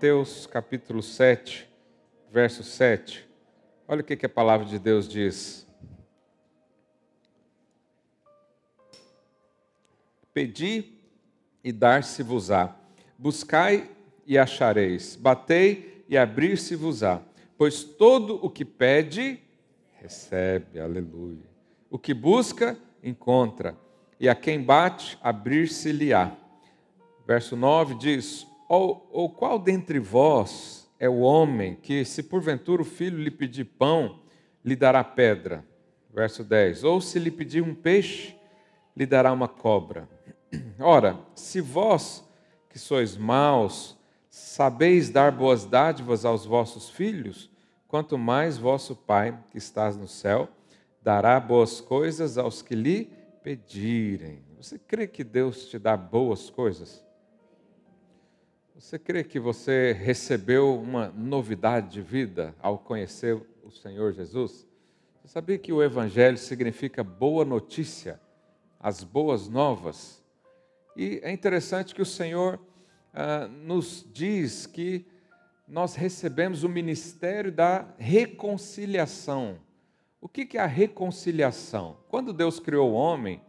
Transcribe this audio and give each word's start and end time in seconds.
Mateus 0.00 0.46
capítulo 0.46 1.02
7, 1.02 1.68
verso 2.32 2.64
7. 2.64 3.28
Olha 3.86 4.00
o 4.00 4.02
que, 4.02 4.24
a 4.24 4.30
palavra 4.30 4.64
de 4.64 4.78
Deus 4.78 5.06
diz. 5.06 5.68
Pedi 10.32 10.94
e 11.62 11.70
dar-se-vos-á. 11.70 12.74
Buscai 13.18 13.90
e 14.26 14.38
achareis. 14.38 15.16
Batei 15.16 16.02
e 16.08 16.16
abrir-se-vos-á. 16.16 17.20
Pois 17.58 17.84
todo 17.84 18.42
o 18.42 18.48
que 18.48 18.64
pede, 18.64 19.38
recebe. 20.00 20.80
Aleluia. 20.80 21.44
O 21.90 21.98
que 21.98 22.14
busca, 22.14 22.74
encontra. 23.02 23.76
E 24.18 24.30
a 24.30 24.34
quem 24.34 24.62
bate, 24.62 25.18
abrir-se-lhe-á. 25.20 26.34
Verso 27.26 27.54
9 27.54 27.96
diz: 27.96 28.49
ou, 28.70 29.10
ou 29.10 29.28
qual 29.28 29.58
dentre 29.58 29.98
vós 29.98 30.88
é 30.96 31.08
o 31.08 31.18
homem 31.18 31.74
que, 31.74 32.04
se 32.04 32.22
porventura 32.22 32.82
o 32.82 32.84
filho 32.84 33.18
lhe 33.18 33.30
pedir 33.30 33.64
pão, 33.64 34.20
lhe 34.64 34.76
dará 34.76 35.02
pedra? 35.02 35.66
Verso 36.14 36.44
10. 36.44 36.84
Ou 36.84 37.00
se 37.00 37.18
lhe 37.18 37.32
pedir 37.32 37.64
um 37.64 37.74
peixe, 37.74 38.36
lhe 38.96 39.04
dará 39.04 39.32
uma 39.32 39.48
cobra. 39.48 40.08
Ora, 40.78 41.18
se 41.34 41.60
vós, 41.60 42.24
que 42.68 42.78
sois 42.78 43.16
maus, 43.16 43.98
sabeis 44.28 45.10
dar 45.10 45.32
boas 45.32 45.64
dádivas 45.64 46.24
aos 46.24 46.46
vossos 46.46 46.88
filhos, 46.88 47.50
quanto 47.88 48.16
mais 48.16 48.56
vosso 48.56 48.94
Pai, 48.94 49.36
que 49.50 49.58
estás 49.58 49.96
no 49.96 50.06
céu, 50.06 50.48
dará 51.02 51.40
boas 51.40 51.80
coisas 51.80 52.38
aos 52.38 52.62
que 52.62 52.76
lhe 52.76 53.10
pedirem. 53.42 54.44
Você 54.56 54.78
crê 54.78 55.08
que 55.08 55.24
Deus 55.24 55.66
te 55.68 55.76
dá 55.76 55.96
boas 55.96 56.48
coisas? 56.50 57.09
Você 58.80 58.98
crê 58.98 59.22
que 59.22 59.38
você 59.38 59.92
recebeu 59.92 60.74
uma 60.74 61.08
novidade 61.08 61.90
de 61.90 62.00
vida 62.00 62.54
ao 62.62 62.78
conhecer 62.78 63.38
o 63.62 63.70
Senhor 63.70 64.10
Jesus? 64.10 64.66
Você 65.20 65.28
sabia 65.28 65.58
que 65.58 65.70
o 65.70 65.82
Evangelho 65.82 66.38
significa 66.38 67.04
boa 67.04 67.44
notícia, 67.44 68.18
as 68.80 69.04
boas 69.04 69.48
novas? 69.48 70.24
E 70.96 71.20
é 71.22 71.30
interessante 71.30 71.94
que 71.94 72.00
o 72.00 72.06
Senhor 72.06 72.58
ah, 73.12 73.46
nos 73.48 74.08
diz 74.14 74.64
que 74.64 75.04
nós 75.68 75.94
recebemos 75.94 76.64
o 76.64 76.68
ministério 76.68 77.52
da 77.52 77.86
reconciliação. 77.98 79.58
O 80.22 80.26
que, 80.26 80.56
é 80.56 80.60
a 80.60 80.66
reconciliação? 80.66 81.98
Quando 82.08 82.32
Deus 82.32 82.58
criou 82.58 82.92
o 82.92 82.94
homem, 82.94 83.42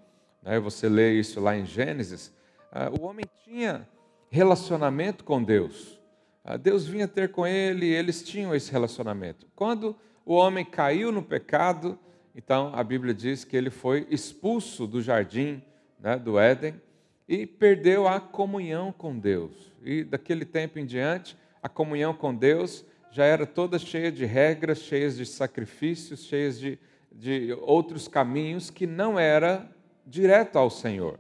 né, 0.44 0.60
você 0.60 0.90
lê 0.90 1.14
isso 1.14 1.40
lá 1.40 1.56
em 1.56 1.66
Gênesis, 1.66 2.34
ah, 2.70 2.90
o 2.90 3.06
homem 3.06 3.26
tinha 3.46 3.88
relacionamento 4.32 5.26
com 5.26 5.44
Deus. 5.44 6.00
Ah, 6.44 6.56
Deus 6.56 6.88
vinha 6.88 7.08
ter 7.08 7.32
com 7.32 7.46
ele, 7.46 7.86
eles 7.86 8.24
tinham 8.24 8.56
esse 8.56 8.72
relacionamento. 8.72 9.46
Quando 9.54 9.96
o 10.26 10.34
homem 10.34 10.64
caiu 10.64 11.12
no 11.12 11.22
pecado, 11.22 12.00
então 12.34 12.72
a 12.74 12.82
Bíblia 12.82 13.14
diz 13.14 13.44
que 13.44 13.58
ele 13.58 13.70
foi 13.70 14.08
expulso 14.10 14.88
do 14.88 15.02
jardim 15.02 15.62
né, 16.00 16.18
do 16.18 16.40
Éden 16.40 16.82
e 17.28 17.46
perdeu 17.46 18.08
a 18.08 18.22
comunhão 18.22 18.92
com 18.92 19.20
Deus. 19.20 19.72
E 19.84 20.04
daquele 20.04 20.46
tempo 20.46 20.80
em 20.80 20.86
diante, 20.86 21.38
a 21.62 21.68
comunhão 21.68 22.14
com 22.14 22.34
Deus 22.34 22.86
já 23.12 23.26
era 23.26 23.46
toda 23.46 23.78
cheia 23.78 24.12
de 24.12 24.26
regras, 24.26 24.80
cheias 24.80 25.18
de 25.18 25.26
sacrifícios, 25.26 26.24
cheias 26.24 26.58
de, 26.58 26.80
de 27.12 27.54
outros 27.62 28.08
caminhos 28.08 28.70
que 28.70 28.88
não 28.88 29.20
era 29.20 29.70
direto 30.08 30.58
ao 30.58 30.70
Senhor. 30.70 31.20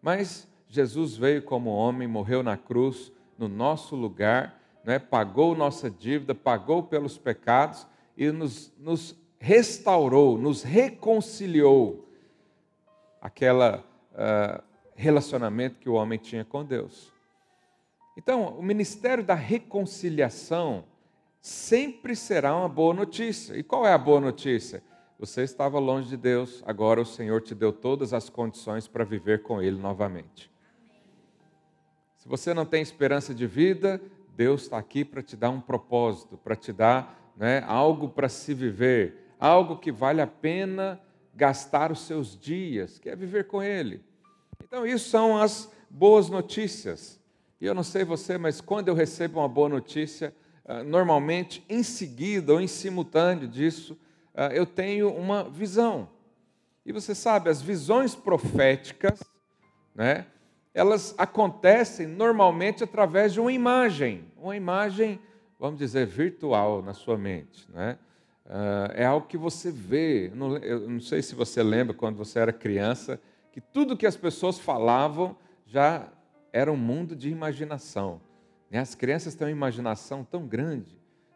Mas 0.00 0.48
Jesus 0.74 1.16
veio 1.16 1.40
como 1.40 1.70
homem, 1.70 2.08
morreu 2.08 2.42
na 2.42 2.56
cruz, 2.56 3.12
no 3.38 3.46
nosso 3.46 3.94
lugar, 3.94 4.60
né? 4.84 4.98
pagou 4.98 5.54
nossa 5.54 5.88
dívida, 5.88 6.34
pagou 6.34 6.82
pelos 6.82 7.16
pecados 7.16 7.86
e 8.16 8.32
nos, 8.32 8.72
nos 8.76 9.16
restaurou, 9.38 10.36
nos 10.36 10.64
reconciliou 10.64 12.08
aquela 13.20 13.84
uh, 14.14 14.62
relacionamento 14.96 15.78
que 15.78 15.88
o 15.88 15.94
homem 15.94 16.18
tinha 16.18 16.44
com 16.44 16.64
Deus. 16.64 17.12
Então, 18.16 18.58
o 18.58 18.62
ministério 18.62 19.22
da 19.22 19.34
reconciliação 19.34 20.84
sempre 21.40 22.16
será 22.16 22.56
uma 22.56 22.68
boa 22.68 22.92
notícia. 22.92 23.56
E 23.56 23.62
qual 23.62 23.86
é 23.86 23.92
a 23.92 23.98
boa 23.98 24.20
notícia? 24.20 24.82
Você 25.20 25.42
estava 25.42 25.78
longe 25.78 26.08
de 26.08 26.16
Deus, 26.16 26.64
agora 26.66 27.00
o 27.00 27.06
Senhor 27.06 27.40
te 27.42 27.54
deu 27.54 27.72
todas 27.72 28.12
as 28.12 28.28
condições 28.28 28.88
para 28.88 29.04
viver 29.04 29.42
com 29.42 29.62
Ele 29.62 29.78
novamente. 29.78 30.53
Se 32.24 32.28
você 32.30 32.54
não 32.54 32.64
tem 32.64 32.80
esperança 32.80 33.34
de 33.34 33.46
vida, 33.46 34.00
Deus 34.34 34.62
está 34.62 34.78
aqui 34.78 35.04
para 35.04 35.22
te 35.22 35.36
dar 35.36 35.50
um 35.50 35.60
propósito, 35.60 36.38
para 36.38 36.56
te 36.56 36.72
dar 36.72 37.32
né, 37.36 37.62
algo 37.66 38.08
para 38.08 38.30
se 38.30 38.54
viver, 38.54 39.34
algo 39.38 39.76
que 39.76 39.92
vale 39.92 40.22
a 40.22 40.26
pena 40.26 40.98
gastar 41.34 41.92
os 41.92 42.00
seus 42.06 42.34
dias, 42.34 42.98
que 42.98 43.10
é 43.10 43.14
viver 43.14 43.46
com 43.46 43.62
Ele. 43.62 44.02
Então, 44.62 44.86
isso 44.86 45.10
são 45.10 45.36
as 45.36 45.70
boas 45.90 46.30
notícias. 46.30 47.20
E 47.60 47.66
eu 47.66 47.74
não 47.74 47.82
sei 47.82 48.04
você, 48.04 48.38
mas 48.38 48.58
quando 48.58 48.88
eu 48.88 48.94
recebo 48.94 49.40
uma 49.40 49.48
boa 49.48 49.68
notícia, 49.68 50.34
ah, 50.64 50.82
normalmente 50.82 51.62
em 51.68 51.82
seguida 51.82 52.54
ou 52.54 52.60
em 52.60 52.66
simultâneo 52.66 53.46
disso, 53.46 53.98
ah, 54.34 54.48
eu 54.48 54.64
tenho 54.64 55.14
uma 55.14 55.44
visão. 55.44 56.08
E 56.86 56.90
você 56.90 57.14
sabe, 57.14 57.50
as 57.50 57.60
visões 57.60 58.14
proféticas, 58.14 59.20
né, 59.94 60.24
elas 60.74 61.14
acontecem 61.16 62.06
normalmente 62.06 62.82
através 62.82 63.32
de 63.32 63.40
uma 63.40 63.52
imagem, 63.52 64.24
uma 64.36 64.56
imagem, 64.56 65.20
vamos 65.58 65.78
dizer, 65.78 66.04
virtual 66.04 66.82
na 66.82 66.92
sua 66.92 67.16
mente. 67.16 67.66
Né? 67.72 67.96
é 68.94 69.06
algo 69.06 69.26
que 69.26 69.38
você 69.38 69.70
vê. 69.70 70.30
Eu 70.62 70.90
não 70.90 71.00
sei 71.00 71.22
se 71.22 71.34
você 71.34 71.62
lembra 71.62 71.94
quando 71.94 72.16
você 72.16 72.38
era 72.38 72.52
criança, 72.52 73.20
que 73.52 73.60
tudo 73.60 73.96
que 73.96 74.06
as 74.06 74.16
pessoas 74.16 74.58
falavam 74.58 75.36
já 75.66 76.08
era 76.52 76.70
um 76.70 76.76
mundo 76.76 77.16
de 77.16 77.30
imaginação. 77.30 78.20
Né? 78.70 78.80
As 78.80 78.94
crianças 78.94 79.34
têm 79.34 79.46
uma 79.46 79.52
imaginação 79.52 80.24
tão 80.24 80.46
grande. 80.46 80.94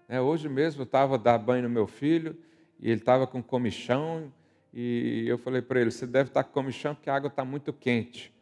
Né? 0.09 0.21
Hoje 0.21 0.49
mesmo 0.49 0.83
eu 0.83 0.85
estava 0.85 1.17
dar 1.17 1.39
banho 1.39 1.63
no 1.63 1.71
meu 1.71 1.87
filho 1.87 2.37
e 2.79 2.91
ele 2.91 3.01
estava 3.01 3.27
com 3.27 3.43
comichão 3.43 4.33
e 4.73 5.25
eu 5.27 5.39
falei 5.39 5.63
para 5.63 5.81
ele: 5.81 5.91
você 5.91 6.07
deve 6.07 6.29
estar 6.29 6.45
com 6.45 6.53
comichão 6.53 6.95
porque 6.95 7.09
a 7.09 7.15
água 7.15 7.29
está 7.29 7.45
muito 7.45 7.73
quente. 7.73 8.33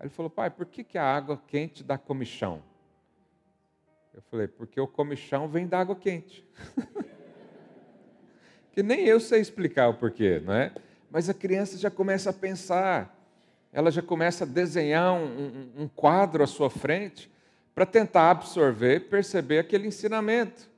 Ele 0.00 0.10
falou, 0.10 0.30
pai, 0.30 0.48
por 0.48 0.66
que, 0.66 0.84
que 0.84 0.96
a 0.96 1.04
água 1.04 1.40
quente 1.46 1.82
dá 1.82 1.98
comichão? 1.98 2.62
Eu 4.14 4.22
falei, 4.30 4.46
porque 4.46 4.80
o 4.80 4.86
comichão 4.86 5.48
vem 5.48 5.66
da 5.66 5.80
água 5.80 5.96
quente. 5.96 6.46
que 8.72 8.82
nem 8.82 9.04
eu 9.06 9.18
sei 9.18 9.40
explicar 9.40 9.88
o 9.88 9.94
porquê, 9.94 10.40
não 10.44 10.54
é? 10.54 10.72
Mas 11.10 11.28
a 11.28 11.34
criança 11.34 11.76
já 11.76 11.90
começa 11.90 12.30
a 12.30 12.32
pensar, 12.32 13.16
ela 13.72 13.90
já 13.90 14.02
começa 14.02 14.44
a 14.44 14.46
desenhar 14.46 15.12
um, 15.12 15.24
um, 15.24 15.82
um 15.82 15.88
quadro 15.88 16.42
à 16.42 16.46
sua 16.46 16.70
frente 16.70 17.30
para 17.74 17.86
tentar 17.86 18.30
absorver, 18.30 19.08
perceber 19.08 19.60
aquele 19.60 19.86
ensinamento. 19.86 20.68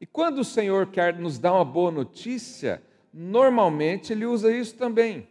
E 0.00 0.06
quando 0.06 0.38
o 0.38 0.44
Senhor 0.44 0.88
quer 0.88 1.16
nos 1.16 1.38
dar 1.38 1.54
uma 1.54 1.64
boa 1.64 1.90
notícia, 1.90 2.82
normalmente 3.12 4.12
Ele 4.12 4.26
usa 4.26 4.52
isso 4.52 4.74
também. 4.76 5.28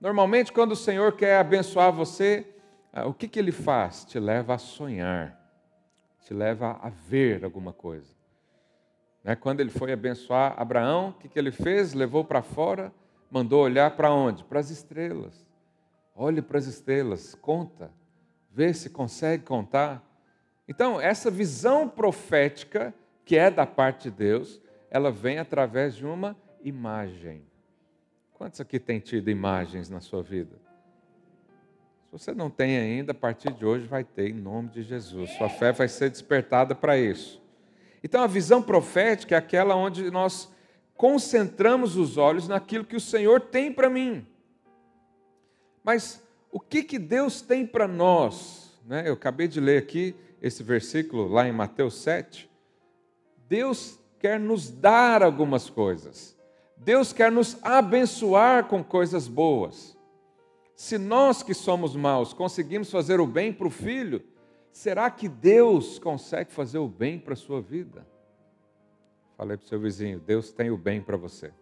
Normalmente, 0.00 0.52
quando 0.52 0.72
o 0.72 0.76
Senhor 0.76 1.12
quer 1.12 1.38
abençoar 1.38 1.92
você, 1.92 2.46
ah, 2.92 3.06
o 3.06 3.14
que, 3.14 3.26
que 3.26 3.38
Ele 3.38 3.52
faz? 3.52 4.04
Te 4.04 4.18
leva 4.18 4.54
a 4.54 4.58
sonhar, 4.58 5.38
te 6.20 6.34
leva 6.34 6.78
a 6.82 6.88
ver 6.88 7.44
alguma 7.44 7.72
coisa. 7.72 8.14
Né? 9.22 9.34
Quando 9.34 9.60
Ele 9.60 9.70
foi 9.70 9.92
abençoar 9.92 10.54
Abraão, 10.56 11.08
o 11.08 11.12
que, 11.14 11.28
que 11.28 11.38
Ele 11.38 11.50
fez? 11.50 11.94
Levou 11.94 12.24
para 12.24 12.42
fora, 12.42 12.92
mandou 13.30 13.62
olhar 13.62 13.96
para 13.96 14.12
onde? 14.12 14.44
Para 14.44 14.60
as 14.60 14.70
estrelas. 14.70 15.44
Olhe 16.14 16.40
para 16.40 16.58
as 16.58 16.66
estrelas, 16.66 17.34
conta, 17.34 17.90
vê 18.52 18.72
se 18.72 18.90
consegue 18.90 19.42
contar. 19.42 20.00
Então, 20.68 21.00
essa 21.00 21.30
visão 21.30 21.88
profética, 21.88 22.94
que 23.24 23.36
é 23.36 23.50
da 23.50 23.66
parte 23.66 24.04
de 24.04 24.16
Deus, 24.16 24.60
ela 24.88 25.10
vem 25.10 25.38
através 25.38 25.96
de 25.96 26.06
uma 26.06 26.36
imagem. 26.62 27.44
Quantos 28.34 28.60
aqui 28.60 28.78
têm 28.78 28.98
tido 28.98 29.30
imagens 29.30 29.88
na 29.88 30.00
sua 30.00 30.22
vida? 30.22 30.56
Se 32.06 32.12
você 32.12 32.34
não 32.34 32.50
tem 32.50 32.76
ainda, 32.76 33.12
a 33.12 33.14
partir 33.14 33.52
de 33.52 33.64
hoje 33.64 33.86
vai 33.86 34.04
ter, 34.04 34.28
em 34.28 34.34
nome 34.34 34.68
de 34.68 34.82
Jesus. 34.82 35.30
Sua 35.30 35.48
fé 35.48 35.72
vai 35.72 35.88
ser 35.88 36.10
despertada 36.10 36.74
para 36.74 36.98
isso. 36.98 37.42
Então, 38.02 38.22
a 38.22 38.26
visão 38.26 38.60
profética 38.60 39.34
é 39.34 39.38
aquela 39.38 39.74
onde 39.74 40.10
nós 40.10 40.52
concentramos 40.96 41.96
os 41.96 42.18
olhos 42.18 42.46
naquilo 42.46 42.84
que 42.84 42.96
o 42.96 43.00
Senhor 43.00 43.40
tem 43.40 43.72
para 43.72 43.88
mim. 43.88 44.26
Mas 45.82 46.22
o 46.50 46.60
que, 46.60 46.82
que 46.82 46.98
Deus 46.98 47.40
tem 47.40 47.66
para 47.66 47.88
nós? 47.88 48.78
Né? 48.84 49.08
Eu 49.08 49.14
acabei 49.14 49.48
de 49.48 49.60
ler 49.60 49.78
aqui 49.78 50.14
esse 50.42 50.62
versículo 50.62 51.28
lá 51.28 51.48
em 51.48 51.52
Mateus 51.52 51.94
7. 51.94 52.50
Deus 53.48 53.98
quer 54.18 54.38
nos 54.38 54.70
dar 54.70 55.22
algumas 55.22 55.70
coisas. 55.70 56.36
Deus 56.76 57.12
quer 57.12 57.30
nos 57.30 57.56
abençoar 57.62 58.66
com 58.66 58.82
coisas 58.82 59.28
boas. 59.28 59.96
Se 60.76 60.98
nós 60.98 61.42
que 61.42 61.54
somos 61.54 61.94
maus 61.94 62.32
conseguimos 62.32 62.90
fazer 62.90 63.20
o 63.20 63.26
bem 63.26 63.52
para 63.52 63.66
o 63.66 63.70
filho, 63.70 64.22
será 64.72 65.10
que 65.10 65.28
Deus 65.28 65.98
consegue 65.98 66.52
fazer 66.52 66.78
o 66.78 66.88
bem 66.88 67.18
para 67.18 67.34
a 67.34 67.36
sua 67.36 67.60
vida? 67.60 68.06
Falei 69.36 69.56
para 69.56 69.64
o 69.64 69.68
seu 69.68 69.80
vizinho: 69.80 70.18
Deus 70.20 70.52
tem 70.52 70.70
o 70.70 70.76
bem 70.76 71.00
para 71.00 71.16
você. 71.16 71.52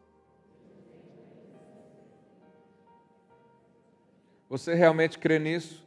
Você 4.49 4.75
realmente 4.75 5.19
crê 5.19 5.39
nisso? 5.39 5.83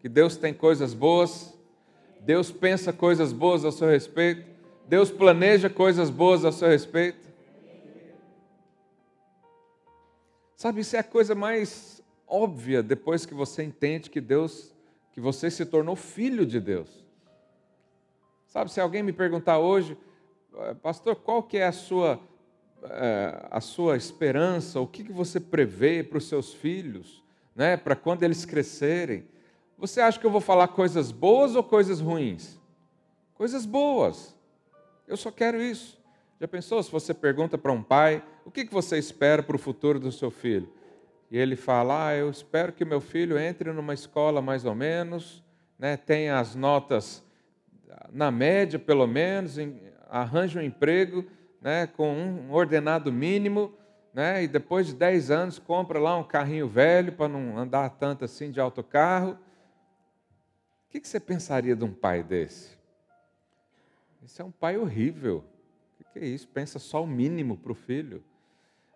Que 0.00 0.08
Deus 0.08 0.36
tem 0.36 0.52
coisas 0.52 0.92
boas? 0.92 1.56
Deus 2.20 2.50
pensa 2.50 2.92
coisas 2.92 3.32
boas 3.32 3.64
a 3.64 3.70
seu 3.70 3.88
respeito? 3.88 4.44
Deus 4.88 5.10
planeja 5.10 5.70
coisas 5.70 6.10
boas 6.10 6.44
a 6.44 6.50
seu 6.50 6.68
respeito? 6.68 7.25
Sabe, 10.56 10.80
isso 10.80 10.96
é 10.96 10.98
a 10.98 11.04
coisa 11.04 11.34
mais 11.34 12.02
óbvia 12.26 12.82
depois 12.82 13.24
que 13.24 13.34
você 13.34 13.62
entende 13.62 14.10
que 14.10 14.20
Deus, 14.20 14.74
que 15.12 15.20
você 15.20 15.50
se 15.50 15.64
tornou 15.64 15.94
filho 15.94 16.44
de 16.44 16.58
Deus. 16.58 17.04
Sabe, 18.48 18.72
se 18.72 18.80
alguém 18.80 19.02
me 19.02 19.12
perguntar 19.12 19.58
hoje, 19.58 19.96
eh, 20.56 20.74
pastor, 20.74 21.14
qual 21.14 21.42
que 21.42 21.58
é 21.58 21.66
a 21.66 21.72
sua 21.72 22.18
é, 22.82 23.46
a 23.50 23.60
sua 23.60 23.96
esperança, 23.96 24.80
o 24.80 24.86
que, 24.86 25.02
que 25.04 25.12
você 25.12 25.40
prevê 25.40 26.02
para 26.02 26.18
os 26.18 26.28
seus 26.28 26.52
filhos, 26.52 27.22
né, 27.54 27.76
para 27.76 27.96
quando 27.96 28.22
eles 28.22 28.44
crescerem. 28.44 29.26
Você 29.78 30.00
acha 30.00 30.18
que 30.18 30.26
eu 30.26 30.30
vou 30.30 30.40
falar 30.40 30.68
coisas 30.68 31.10
boas 31.10 31.54
ou 31.54 31.62
coisas 31.62 32.00
ruins? 32.00 32.58
Coisas 33.34 33.66
boas. 33.66 34.34
Eu 35.06 35.16
só 35.16 35.30
quero 35.30 35.60
isso. 35.60 35.98
Já 36.38 36.46
pensou 36.46 36.82
se 36.82 36.90
você 36.90 37.14
pergunta 37.14 37.56
para 37.56 37.72
um 37.72 37.82
pai, 37.82 38.22
o 38.44 38.50
que, 38.50 38.64
você 38.66 38.98
espera 38.98 39.42
para 39.42 39.56
o 39.56 39.58
futuro 39.58 39.98
do 39.98 40.12
seu 40.12 40.30
filho? 40.30 40.70
E 41.30 41.38
ele 41.38 41.56
fala, 41.56 42.08
ah, 42.08 42.14
eu 42.14 42.28
espero 42.28 42.74
que 42.74 42.84
meu 42.84 43.00
filho 43.00 43.38
entre 43.38 43.72
numa 43.72 43.94
escola 43.94 44.42
mais 44.42 44.66
ou 44.66 44.74
menos, 44.74 45.42
né, 45.78 45.96
tenha 45.96 46.38
as 46.38 46.54
notas 46.54 47.24
na 48.12 48.30
média 48.30 48.78
pelo 48.78 49.06
menos, 49.06 49.56
arranje 50.08 50.58
um 50.58 50.62
emprego 50.62 51.24
né, 51.60 51.86
com 51.86 52.12
um 52.12 52.52
ordenado 52.52 53.10
mínimo, 53.10 53.74
né, 54.12 54.44
e 54.44 54.48
depois 54.48 54.86
de 54.88 54.94
10 54.94 55.30
anos 55.30 55.58
compra 55.58 55.98
lá 55.98 56.16
um 56.16 56.24
carrinho 56.24 56.68
velho 56.68 57.12
para 57.12 57.28
não 57.28 57.56
andar 57.58 57.88
tanto 57.90 58.26
assim 58.26 58.50
de 58.50 58.60
autocarro. 58.60 59.38
O 60.86 60.90
que 60.90 61.06
você 61.06 61.18
pensaria 61.18 61.74
de 61.74 61.84
um 61.84 61.92
pai 61.92 62.22
desse? 62.22 62.76
Esse 64.22 64.42
é 64.42 64.44
um 64.44 64.50
pai 64.50 64.76
horrível. 64.76 65.42
Que, 66.18 66.24
isso? 66.24 66.48
Pensa 66.48 66.78
só 66.78 67.02
o 67.02 67.06
mínimo 67.06 67.56
para 67.56 67.72
o 67.72 67.74
filho. 67.74 68.22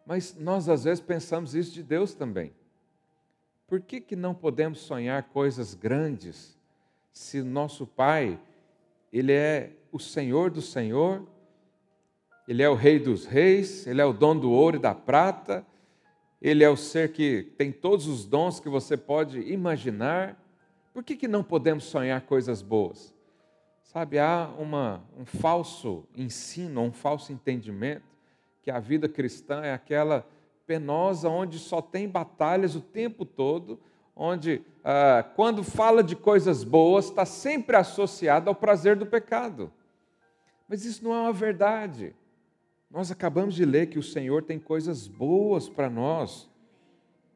Mas 0.07 0.37
nós 0.37 0.69
às 0.69 0.85
vezes 0.85 1.03
pensamos 1.03 1.55
isso 1.55 1.73
de 1.73 1.83
Deus 1.83 2.15
também. 2.15 2.53
Por 3.67 3.81
que, 3.81 4.01
que 4.01 4.17
não 4.17 4.35
podemos 4.35 4.81
sonhar 4.81 5.25
coisas 5.25 5.75
grandes 5.75 6.59
se 7.13 7.43
nosso 7.43 7.87
Pai, 7.87 8.39
Ele 9.13 9.33
é 9.33 9.73
o 9.93 9.99
Senhor 9.99 10.51
do 10.51 10.63
Senhor 10.63 11.27
ele 12.51 12.65
é 12.65 12.69
o 12.69 12.75
Rei 12.75 12.99
dos 12.99 13.27
Reis, 13.27 13.87
Ele 13.87 14.01
é 14.01 14.05
o 14.05 14.13
dono 14.13 14.41
do 14.41 14.51
ouro 14.51 14.77
e 14.77 14.81
da 14.81 14.93
prata, 14.93 15.65
Ele 16.43 16.65
é 16.65 16.69
o 16.69 16.77
ser 16.77 17.13
que 17.13 17.45
tem 17.57 17.71
todos 17.71 18.09
os 18.09 18.27
dons 18.27 18.59
que 18.59 18.69
você 18.69 18.97
pode 18.97 19.39
imaginar. 19.39 20.37
Por 20.93 21.05
que, 21.05 21.15
que 21.15 21.29
não 21.29 21.45
podemos 21.45 21.85
sonhar 21.85 22.21
coisas 22.23 22.61
boas? 22.61 23.15
Sabe, 23.93 24.21
há 24.21 24.49
uma, 24.57 25.03
um 25.19 25.25
falso 25.25 26.05
ensino, 26.17 26.81
um 26.81 26.93
falso 26.93 27.33
entendimento 27.33 28.05
que 28.63 28.71
a 28.71 28.79
vida 28.79 29.09
cristã 29.09 29.63
é 29.63 29.73
aquela 29.73 30.25
penosa 30.65 31.29
onde 31.29 31.59
só 31.59 31.83
tem 31.83 32.09
batalhas 32.09 32.77
o 32.77 32.81
tempo 32.81 33.25
todo, 33.25 33.81
onde 34.15 34.63
ah, 34.85 35.29
quando 35.35 35.65
fala 35.65 36.05
de 36.05 36.15
coisas 36.15 36.63
boas 36.63 37.07
está 37.07 37.27
sempre 37.27 37.75
associado 37.75 38.49
ao 38.49 38.55
prazer 38.55 38.95
do 38.95 39.07
pecado. 39.07 39.73
Mas 40.69 40.85
isso 40.85 41.03
não 41.03 41.13
é 41.13 41.21
uma 41.23 41.33
verdade. 41.33 42.15
Nós 42.89 43.11
acabamos 43.11 43.57
de 43.57 43.65
ler 43.65 43.89
que 43.89 43.99
o 43.99 44.05
Senhor 44.05 44.45
tem 44.45 44.61
coisas 44.61 45.09
boas 45.09 45.69
para 45.69 45.91
nós. 45.91 46.49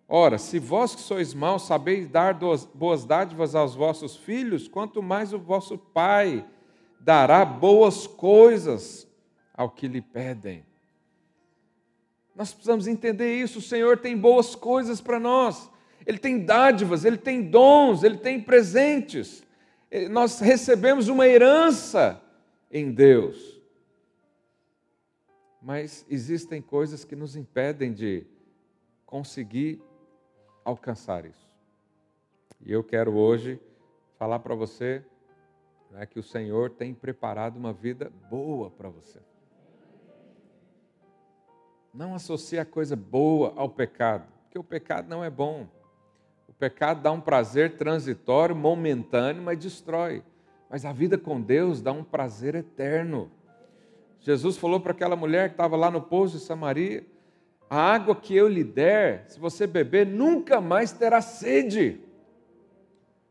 Ora, 0.09 0.39
se 0.39 0.59
vós 0.59 0.95
que 0.95 1.01
sois 1.01 1.33
maus 1.33 1.67
sabeis 1.67 2.09
dar 2.09 2.39
boas 2.75 3.05
dádivas 3.05 3.55
aos 3.55 3.75
vossos 3.75 4.17
filhos, 4.17 4.69
quanto 4.69 5.03
mais 5.03 5.33
o 5.33 5.39
vosso 5.39 5.79
Pai 5.79 6.45
dará 7.01 7.45
boas 7.45 8.07
coisas 8.07 9.09
ao 9.53 9.71
que 9.71 9.89
lhe 9.89 10.01
pedem. 10.01 10.65
Nós 12.35 12.53
precisamos 12.53 12.87
entender 12.87 13.35
isso. 13.35 13.61
O 13.61 13.63
Senhor 13.63 13.99
tem 13.99 14.17
boas 14.17 14.55
coisas 14.55 15.01
para 15.01 15.21
nós. 15.21 15.71
Ele 16.07 16.19
tem 16.19 16.45
dádivas, 16.45 17.05
ele 17.05 17.17
tem 17.17 17.43
dons, 17.43 18.03
ele 18.03 18.19
tem 18.19 18.41
presentes. 18.41 19.43
Nós 20.11 20.41
recebemos 20.41 21.09
uma 21.09 21.27
herança 21.27 22.21
em 22.71 22.91
Deus 22.91 23.55
mas 25.65 26.05
existem 26.11 26.61
coisas 26.61 27.05
que 27.07 27.17
nos 27.17 27.35
impedem 27.37 27.91
de 27.91 28.27
conseguir 29.07 29.81
alcançar 30.65 31.25
isso. 31.25 31.51
E 32.61 32.73
eu 32.73 32.83
quero 32.83 33.15
hoje 33.15 33.61
falar 34.19 34.39
para 34.39 34.55
você 34.55 35.05
né, 35.91 36.07
que 36.07 36.19
o 36.19 36.23
Senhor 36.23 36.71
tem 36.71 36.95
preparado 36.95 37.57
uma 37.57 37.73
vida 37.73 38.11
boa 38.31 38.71
para 38.71 38.89
você. 38.89 39.21
Não 41.93 42.15
associe 42.15 42.59
a 42.59 42.65
coisa 42.65 42.97
boa 42.97 43.53
ao 43.57 43.69
pecado, 43.69 44.27
porque 44.43 44.59
o 44.59 44.65
pecado 44.65 45.09
não 45.09 45.23
é 45.23 45.31
bom. 45.31 45.69
O 46.49 46.53
pecado 46.53 47.03
dá 47.03 47.13
um 47.13 47.21
prazer 47.21 47.77
transitório, 47.77 48.57
momentâneo, 48.57 49.43
mas 49.43 49.59
destrói. 49.59 50.25
Mas 50.69 50.85
a 50.85 50.93
vida 50.93 51.17
com 51.17 51.41
Deus 51.41 51.81
dá 51.81 51.93
um 51.93 52.03
prazer 52.03 52.55
eterno. 52.55 53.31
Jesus 54.19 54.57
falou 54.57 54.81
para 54.81 54.93
aquela 54.93 55.15
mulher 55.15 55.51
que 55.51 55.55
estava 55.55 55.77
lá 55.77 55.91
no 55.91 56.01
poço 56.01 56.39
de 56.39 56.43
Samaria: 56.43 57.07
A 57.69 57.77
água 57.77 58.15
que 58.15 58.35
eu 58.37 58.47
lhe 58.47 58.63
der, 58.63 59.25
se 59.29 59.39
você 59.39 59.67
beber, 59.67 60.07
nunca 60.07 60.61
mais 60.61 60.93
terá 60.93 61.21
sede. 61.21 62.01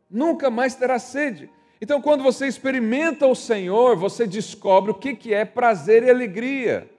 Nunca 0.10 0.50
mais 0.50 0.76
terá 0.76 1.00
sede. 1.00 1.50
Então, 1.82 2.02
quando 2.02 2.24
você 2.24 2.48
experimenta 2.48 3.28
o 3.28 3.36
Senhor, 3.36 3.96
você 3.96 4.26
descobre 4.26 4.92
o 4.92 4.96
que 4.96 5.34
é 5.34 5.44
prazer 5.44 6.04
e 6.04 6.10
alegria. 6.10 6.90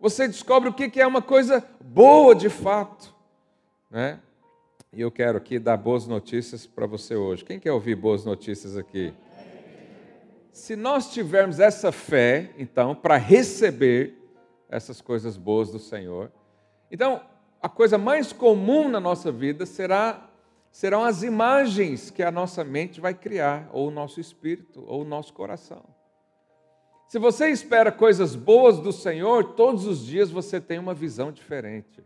Você 0.00 0.28
descobre 0.28 0.68
o 0.68 0.72
que 0.72 1.00
é 1.00 1.06
uma 1.06 1.22
coisa 1.22 1.64
boa 1.80 2.34
de 2.34 2.48
fato. 2.48 3.14
Né? 3.90 4.20
E 4.92 5.00
eu 5.00 5.10
quero 5.10 5.38
aqui 5.38 5.58
dar 5.58 5.76
boas 5.76 6.06
notícias 6.06 6.66
para 6.66 6.86
você 6.86 7.14
hoje. 7.14 7.44
Quem 7.44 7.58
quer 7.58 7.72
ouvir 7.72 7.94
boas 7.94 8.24
notícias 8.24 8.76
aqui? 8.76 9.12
Se 10.52 10.74
nós 10.74 11.12
tivermos 11.12 11.60
essa 11.60 11.92
fé, 11.92 12.50
então, 12.56 12.94
para 12.94 13.16
receber 13.16 14.25
essas 14.68 15.00
coisas 15.00 15.36
boas 15.36 15.70
do 15.70 15.78
Senhor, 15.78 16.30
então 16.90 17.20
a 17.60 17.68
coisa 17.68 17.96
mais 17.98 18.32
comum 18.32 18.88
na 18.88 19.00
nossa 19.00 19.32
vida 19.32 19.66
será 19.66 20.30
serão 20.70 21.04
as 21.04 21.22
imagens 21.22 22.10
que 22.10 22.22
a 22.22 22.30
nossa 22.30 22.62
mente 22.62 23.00
vai 23.00 23.14
criar, 23.14 23.66
ou 23.72 23.88
o 23.88 23.90
nosso 23.90 24.20
espírito, 24.20 24.84
ou 24.86 25.00
o 25.00 25.04
nosso 25.06 25.32
coração. 25.32 25.82
Se 27.08 27.18
você 27.18 27.48
espera 27.48 27.90
coisas 27.90 28.34
boas 28.34 28.78
do 28.78 28.92
Senhor, 28.92 29.54
todos 29.54 29.86
os 29.86 30.04
dias 30.04 30.30
você 30.30 30.60
tem 30.60 30.78
uma 30.78 30.92
visão 30.92 31.32
diferente. 31.32 32.04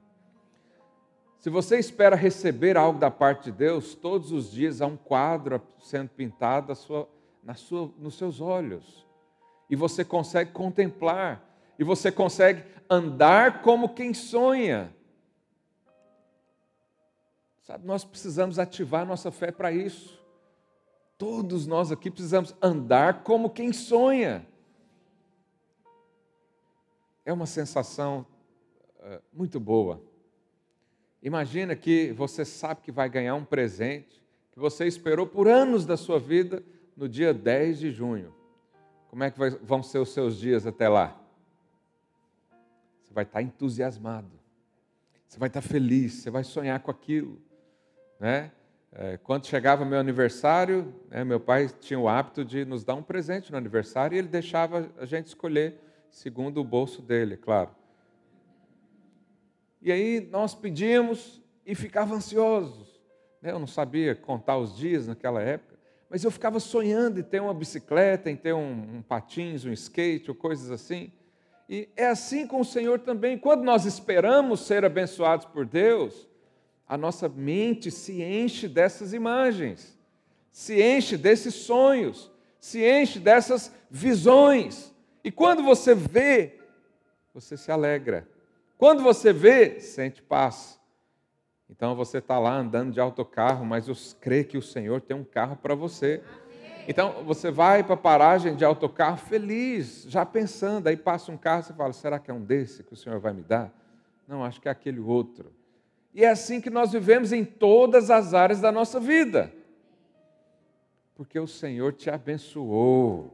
Se 1.37 1.51
você 1.51 1.81
espera 1.81 2.15
receber 2.15 2.77
algo 2.77 3.01
da 3.01 3.11
parte 3.11 3.47
de 3.47 3.53
Deus, 3.53 3.95
todos 3.97 4.31
os 4.31 4.53
dias 4.53 4.81
há 4.81 4.87
um 4.87 4.97
quadro 4.97 5.61
sendo 5.81 6.11
pintado 6.11 6.71
à 6.71 6.75
sua 6.77 7.09
na 7.43 7.55
sua, 7.55 7.93
nos 7.99 8.17
seus 8.17 8.41
olhos. 8.41 9.07
E 9.69 9.77
você 9.77 10.05
consegue 10.05 10.53
contemplar. 10.53 11.43
E 11.81 11.85
você 11.85 12.13
consegue 12.13 12.63
andar 12.91 13.63
como 13.63 13.95
quem 13.95 14.13
sonha. 14.13 14.95
Sabe, 17.63 17.87
nós 17.87 18.05
precisamos 18.05 18.59
ativar 18.59 19.07
nossa 19.07 19.31
fé 19.31 19.51
para 19.51 19.73
isso. 19.73 20.23
Todos 21.17 21.67
nós 21.67 21.91
aqui 21.91 22.11
precisamos 22.11 22.55
andar 22.61 23.23
como 23.23 23.49
quem 23.49 23.73
sonha. 23.73 24.47
É 27.25 27.33
uma 27.33 27.47
sensação 27.47 28.27
uh, 28.99 29.23
muito 29.33 29.59
boa. 29.59 30.03
Imagina 31.23 31.75
que 31.75 32.13
você 32.13 32.45
sabe 32.45 32.83
que 32.83 32.93
vai 32.93 33.09
ganhar 33.09 33.35
um 33.37 33.45
presente 33.45 34.23
que 34.53 34.59
você 34.59 34.87
esperou 34.87 35.27
por 35.27 35.49
anos 35.49 35.87
da 35.87 35.97
sua 35.97 36.21
vida 36.21 36.63
no 36.95 37.09
dia 37.09 37.33
10 37.33 37.79
de 37.79 37.91
junho. 37.91 38.35
Como 39.09 39.25
é 39.25 39.31
que 39.31 39.39
vai, 39.39 39.49
vão 39.49 39.83
ser 39.83 39.99
os 39.99 40.11
seus 40.11 40.37
dias 40.37 40.67
até 40.67 40.87
lá? 40.87 41.20
Você 43.11 43.15
vai 43.15 43.25
estar 43.25 43.43
entusiasmado, 43.43 44.31
você 45.27 45.37
vai 45.37 45.49
estar 45.49 45.61
feliz, 45.61 46.13
você 46.13 46.31
vai 46.31 46.45
sonhar 46.45 46.79
com 46.79 46.93
aquilo. 46.93 47.43
Né? 48.21 48.53
É, 48.93 49.17
quando 49.17 49.47
chegava 49.47 49.85
meu 49.85 49.99
aniversário, 49.99 50.95
né, 51.11 51.25
meu 51.25 51.41
pai 51.41 51.69
tinha 51.81 51.99
o 51.99 52.09
hábito 52.09 52.45
de 52.45 52.65
nos 52.65 52.85
dar 52.85 52.95
um 52.95 53.03
presente 53.03 53.51
no 53.51 53.59
aniversário 53.59 54.15
e 54.15 54.19
ele 54.19 54.29
deixava 54.29 54.89
a 54.97 55.05
gente 55.05 55.27
escolher 55.27 55.81
segundo 56.09 56.61
o 56.61 56.65
bolso 56.65 57.03
dele, 57.03 57.37
claro. 57.37 57.71
E 59.83 59.91
aí 59.91 60.21
nós 60.31 60.55
pedíamos 60.55 61.43
e 61.67 61.75
ficava 61.75 62.15
ansiosos. 62.15 63.01
né? 63.43 63.51
eu 63.51 63.59
não 63.59 63.67
sabia 63.67 64.15
contar 64.15 64.57
os 64.57 64.77
dias 64.77 65.09
naquela 65.09 65.43
época, 65.43 65.77
mas 66.09 66.23
eu 66.23 66.31
ficava 66.31 66.61
sonhando 66.61 67.19
em 67.19 67.25
ter 67.25 67.43
uma 67.43 67.55
bicicleta, 67.55 68.31
em 68.31 68.37
ter 68.37 68.53
um, 68.53 68.99
um 68.99 69.03
patins, 69.03 69.65
um 69.65 69.73
skate 69.73 70.31
ou 70.31 70.37
coisas 70.37 70.71
assim. 70.71 71.11
E 71.73 71.89
é 71.97 72.09
assim 72.09 72.49
com 72.49 72.61
o 72.63 72.65
Senhor 72.65 72.99
também. 72.99 73.39
Quando 73.39 73.63
nós 73.63 73.85
esperamos 73.85 74.63
ser 74.63 74.85
abençoados 74.85 75.47
por 75.47 75.65
Deus, 75.65 76.29
a 76.85 76.99
nossa 76.99 77.29
mente 77.29 77.93
se 77.93 78.21
enche 78.21 78.67
dessas 78.67 79.13
imagens, 79.13 79.97
se 80.51 80.83
enche 80.83 81.17
desses 81.17 81.55
sonhos, 81.55 82.29
se 82.59 82.85
enche 82.85 83.21
dessas 83.21 83.73
visões. 83.89 84.93
E 85.23 85.31
quando 85.31 85.63
você 85.63 85.95
vê, 85.95 86.59
você 87.33 87.57
se 87.57 87.71
alegra. 87.71 88.27
Quando 88.77 89.05
você 89.05 89.33
vê, 89.33 89.79
sente 89.79 90.21
paz. 90.21 90.77
Então 91.69 91.95
você 91.95 92.19
está 92.19 92.37
lá 92.37 92.57
andando 92.57 92.93
de 92.93 92.99
autocarro, 92.99 93.65
mas 93.65 94.17
crê 94.21 94.43
que 94.43 94.59
o 94.59 94.63
Senhor 94.63 95.01
tem 95.01 95.17
um 95.17 95.23
carro 95.23 95.55
para 95.55 95.77
você. 95.77 96.21
Então 96.89 97.25
você 97.25 97.51
vai 97.51 97.83
para 97.83 97.95
a 97.95 97.97
paragem 97.97 98.55
de 98.55 98.65
autocarro 98.65 99.17
feliz, 99.17 100.05
já 100.09 100.25
pensando, 100.25 100.87
aí 100.87 100.97
passa 100.97 101.31
um 101.31 101.37
carro, 101.37 101.63
você 101.63 101.73
fala: 101.73 101.93
será 101.93 102.19
que 102.19 102.31
é 102.31 102.35
um 102.35 102.43
desse 102.43 102.83
que 102.83 102.93
o 102.93 102.97
Senhor 102.97 103.19
vai 103.19 103.33
me 103.33 103.43
dar? 103.43 103.73
Não, 104.27 104.45
acho 104.45 104.61
que 104.61 104.69
é 104.69 104.71
aquele 104.71 105.01
outro. 105.01 105.53
E 106.15 106.25
é 106.25 106.31
assim 106.31 106.61
que 106.61 106.71
nós 106.71 106.93
vivemos 106.93 107.33
em 107.33 107.45
todas 107.45 108.11
as 108.11 108.35
áreas 108.35 108.61
da 108.61 108.73
nossa 108.73 108.99
vida. 108.99 109.53
Porque 111.15 111.39
o 111.39 111.47
Senhor 111.47 111.93
te 111.93 112.09
abençoou, 112.09 113.33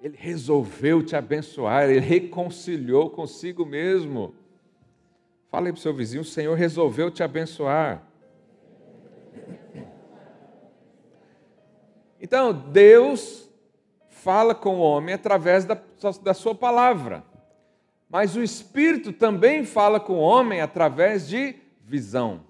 Ele 0.00 0.16
resolveu 0.18 1.02
te 1.02 1.14
abençoar, 1.14 1.88
Ele 1.88 2.00
reconciliou 2.00 3.10
consigo 3.10 3.64
mesmo. 3.64 4.34
Fala 5.50 5.66
aí 5.66 5.72
para 5.72 5.78
o 5.78 5.82
seu 5.82 5.94
vizinho: 5.94 6.22
o 6.22 6.24
Senhor 6.24 6.56
resolveu 6.56 7.10
te 7.10 7.22
abençoar. 7.22 8.02
Então, 12.22 12.52
Deus 12.52 13.50
fala 14.08 14.54
com 14.54 14.76
o 14.76 14.80
homem 14.80 15.12
através 15.12 15.64
da, 15.64 15.76
da 16.22 16.32
sua 16.32 16.54
palavra. 16.54 17.24
Mas 18.08 18.36
o 18.36 18.42
Espírito 18.42 19.12
também 19.12 19.64
fala 19.64 19.98
com 19.98 20.12
o 20.12 20.20
homem 20.20 20.60
através 20.60 21.26
de 21.26 21.56
visão. 21.84 22.44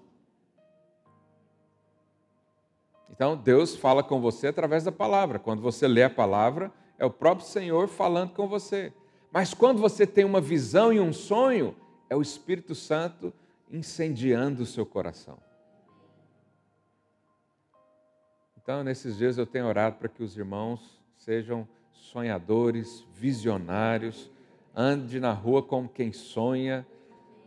Então, 3.09 3.35
Deus 3.35 3.75
fala 3.75 4.03
com 4.03 4.21
você 4.21 4.47
através 4.47 4.83
da 4.83 4.91
palavra. 4.91 5.39
Quando 5.39 5.63
você 5.63 5.87
lê 5.87 6.03
a 6.03 6.09
palavra, 6.09 6.71
é 6.99 7.05
o 7.05 7.09
próprio 7.09 7.47
Senhor 7.47 7.87
falando 7.87 8.33
com 8.33 8.47
você. 8.47 8.93
Mas 9.31 9.55
quando 9.55 9.81
você 9.81 10.05
tem 10.05 10.23
uma 10.23 10.39
visão 10.39 10.93
e 10.93 10.99
um 10.99 11.11
sonho, 11.11 11.75
é 12.11 12.15
o 12.15 12.21
Espírito 12.21 12.75
Santo 12.75 13.33
incendiando 13.71 14.61
o 14.61 14.67
seu 14.67 14.85
coração. 14.85 15.39
Então, 18.63 18.81
nesses 18.81 19.17
dias 19.17 19.37
eu 19.37 19.45
tenho 19.45 19.65
orado 19.65 19.97
para 19.97 20.07
que 20.07 20.23
os 20.23 20.37
irmãos 20.37 21.03
sejam 21.17 21.67
sonhadores, 21.91 23.05
visionários, 23.13 24.31
ande 24.73 25.19
na 25.19 25.33
rua 25.33 25.61
como 25.61 25.89
quem 25.89 26.13
sonha. 26.13 26.87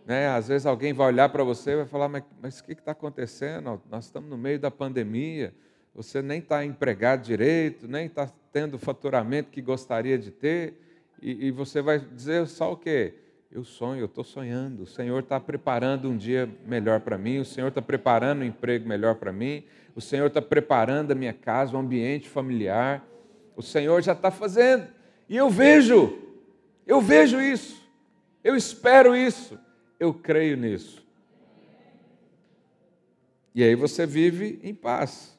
Né? 0.04 0.28
Às 0.28 0.49
vezes 0.49 0.66
alguém 0.66 0.92
vai 0.92 1.06
olhar 1.06 1.30
para 1.30 1.42
você 1.42 1.70
e 1.70 1.76
vai 1.76 1.87
falar: 1.87 2.11
Mas, 2.42 2.61
o 2.61 2.64
que 2.64 2.73
está 2.73 2.92
acontecendo? 2.92 3.80
Nós 3.90 4.04
estamos 4.04 4.28
no 4.28 4.37
meio 4.37 4.61
da 4.61 4.70
pandemia, 4.70 5.54
você 5.94 6.20
nem 6.20 6.38
está 6.38 6.62
empregado 6.66 7.23
direito, 7.23 7.88
nem 7.88 8.04
está 8.04 8.30
tendo 8.52 8.75
o 8.75 8.78
faturamento 8.78 9.50
que 9.50 9.62
gostaria 9.62 10.18
de 10.18 10.30
ter, 10.30 10.78
e, 11.23 11.46
e 11.46 11.50
você 11.50 11.80
vai 11.80 11.99
dizer 11.99 12.46
só 12.46 12.73
o 12.73 12.76
quê? 12.76 13.14
Eu 13.50 13.64
sonho, 13.64 14.00
eu 14.00 14.06
estou 14.06 14.23
sonhando. 14.23 14.82
O 14.82 14.87
Senhor 14.87 15.20
está 15.20 15.40
preparando 15.40 16.11
um 16.11 16.16
dia 16.16 16.46
melhor 16.66 17.00
para 17.00 17.16
mim, 17.16 17.38
o 17.38 17.44
Senhor 17.44 17.68
está 17.68 17.80
preparando 17.80 18.42
um 18.42 18.44
emprego 18.44 18.87
melhor 18.87 19.14
para 19.14 19.32
mim, 19.32 19.64
o 19.97 20.00
Senhor 20.03 20.26
está 20.26 20.43
preparando 20.43 21.12
a 21.12 21.15
minha 21.15 21.33
casa, 21.33 21.75
o 21.75 21.81
ambiente 21.81 22.29
familiar. 22.29 23.03
O 23.57 23.62
Senhor 23.62 24.03
já 24.03 24.12
está 24.12 24.31
fazendo. 24.31 24.87
E 25.26 25.35
eu 25.35 25.49
vejo, 25.49 26.19
eu 26.87 27.00
vejo 27.00 27.41
isso, 27.41 27.83
eu 28.45 28.55
espero 28.55 29.17
isso, 29.17 29.59
eu 29.99 30.12
creio 30.12 30.55
nisso. 30.55 31.03
E 33.55 33.65
aí 33.65 33.75
você 33.75 34.05
vive 34.07 34.61
em 34.62 34.75
paz. 34.75 35.35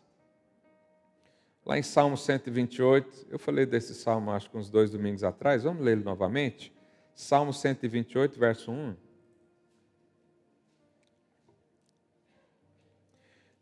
Lá 1.64 1.78
em 1.78 1.84
Salmo 1.84 2.18
128, 2.18 3.28
eu 3.30 3.38
falei 3.38 3.66
desse 3.66 3.94
salmo 3.94 4.32
acho 4.32 4.50
que 4.50 4.58
uns 4.58 4.72
dois 4.72 4.90
domingos 4.90 5.24
atrás, 5.24 5.64
vamos 5.64 5.84
ler 5.84 5.92
ele 5.92 6.04
novamente? 6.04 6.74
Salmo 7.14 7.54
128, 7.54 8.40
verso 8.40 8.72
1. 8.72 8.96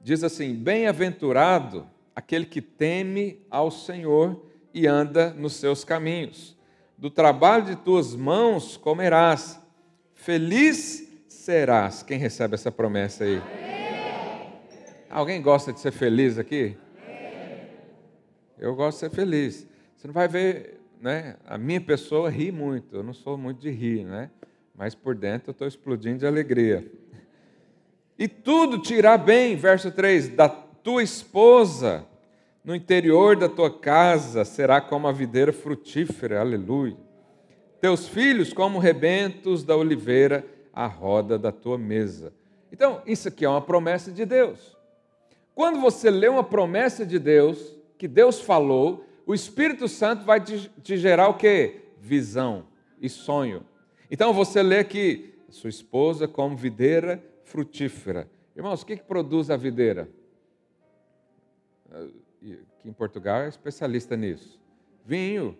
Diz 0.05 0.23
assim: 0.23 0.53
Bem-aventurado 0.53 1.89
aquele 2.15 2.45
que 2.45 2.61
teme 2.61 3.43
ao 3.49 3.71
Senhor 3.71 4.39
e 4.71 4.85
anda 4.85 5.31
nos 5.31 5.53
seus 5.53 5.83
caminhos. 5.83 6.55
Do 6.95 7.09
trabalho 7.09 7.65
de 7.65 7.75
tuas 7.75 8.15
mãos 8.15 8.77
comerás, 8.77 9.59
feliz 10.13 11.11
serás. 11.27 12.03
Quem 12.03 12.19
recebe 12.19 12.53
essa 12.53 12.71
promessa 12.71 13.23
aí? 13.23 13.37
Amém. 13.37 14.53
Alguém 15.09 15.41
gosta 15.41 15.73
de 15.73 15.79
ser 15.79 15.91
feliz 15.91 16.37
aqui? 16.37 16.77
Amém. 17.03 17.67
Eu 18.59 18.75
gosto 18.75 18.97
de 18.97 19.09
ser 19.09 19.09
feliz. 19.09 19.67
Você 19.97 20.05
não 20.05 20.13
vai 20.13 20.27
ver 20.27 20.81
né, 21.01 21.35
a 21.47 21.57
minha 21.57 21.81
pessoa 21.81 22.29
ri 22.29 22.51
muito, 22.51 22.95
eu 22.95 23.01
não 23.01 23.11
sou 23.11 23.39
muito 23.39 23.59
de 23.59 23.71
rir, 23.71 24.05
né? 24.05 24.29
mas 24.77 24.93
por 24.93 25.15
dentro 25.15 25.49
eu 25.49 25.53
estou 25.53 25.67
explodindo 25.67 26.19
de 26.19 26.27
alegria. 26.27 26.85
E 28.17 28.27
tudo 28.27 28.79
te 28.79 28.93
irá 28.93 29.17
bem, 29.17 29.57
verso 29.57 29.91
3, 29.91 30.29
da 30.29 30.47
tua 30.47 31.03
esposa, 31.03 32.05
no 32.63 32.73
interior 32.73 33.35
da 33.35 33.49
tua 33.49 33.69
casa, 33.69 34.45
será 34.45 34.79
como 34.79 35.07
a 35.07 35.11
videira 35.11 35.51
frutífera, 35.51 36.39
aleluia. 36.39 36.95
Teus 37.81 38.07
filhos 38.07 38.53
como 38.53 38.79
rebentos 38.79 39.63
da 39.63 39.75
oliveira, 39.75 40.45
à 40.73 40.87
roda 40.87 41.37
da 41.37 41.51
tua 41.51 41.77
mesa. 41.77 42.33
Então, 42.71 43.01
isso 43.05 43.27
aqui 43.27 43.45
é 43.45 43.49
uma 43.49 43.61
promessa 43.61 44.11
de 44.11 44.25
Deus. 44.25 44.75
Quando 45.53 45.79
você 45.79 46.09
lê 46.09 46.27
uma 46.27 46.43
promessa 46.43 47.05
de 47.05 47.19
Deus, 47.19 47.75
que 47.97 48.07
Deus 48.07 48.39
falou, 48.39 49.05
o 49.25 49.33
Espírito 49.33 49.87
Santo 49.87 50.23
vai 50.23 50.41
te, 50.41 50.71
te 50.81 50.97
gerar 50.97 51.27
o 51.29 51.35
que? 51.35 51.81
Visão 51.99 52.65
e 53.01 53.09
sonho. 53.09 53.65
Então 54.09 54.33
você 54.33 54.63
lê 54.63 54.83
que 54.83 55.33
sua 55.49 55.69
esposa 55.69 56.27
como 56.27 56.55
videira 56.55 57.23
frutífera. 57.45 58.29
Irmãos, 58.55 58.81
o 58.81 58.85
que, 58.85 58.97
que 58.97 59.03
produz 59.03 59.49
a 59.49 59.55
videira? 59.55 60.09
Aqui 61.89 62.59
em 62.83 62.93
Portugal 62.93 63.41
é 63.41 63.47
especialista 63.47 64.17
nisso. 64.17 64.59
Vinho. 65.05 65.57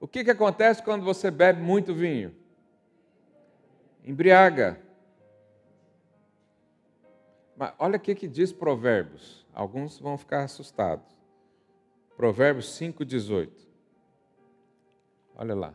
O 0.00 0.08
que, 0.08 0.24
que 0.24 0.30
acontece 0.30 0.82
quando 0.82 1.04
você 1.04 1.30
bebe 1.30 1.62
muito 1.62 1.94
vinho? 1.94 2.34
Embriaga. 4.04 4.80
Mas 7.56 7.72
olha 7.78 7.96
o 7.96 8.00
que, 8.00 8.14
que 8.14 8.26
diz 8.26 8.52
Provérbios. 8.52 9.46
Alguns 9.54 9.98
vão 9.98 10.18
ficar 10.18 10.44
assustados. 10.44 11.06
Provérbios 12.16 12.66
5,18. 12.78 13.50
Olha 15.36 15.54
lá. 15.54 15.74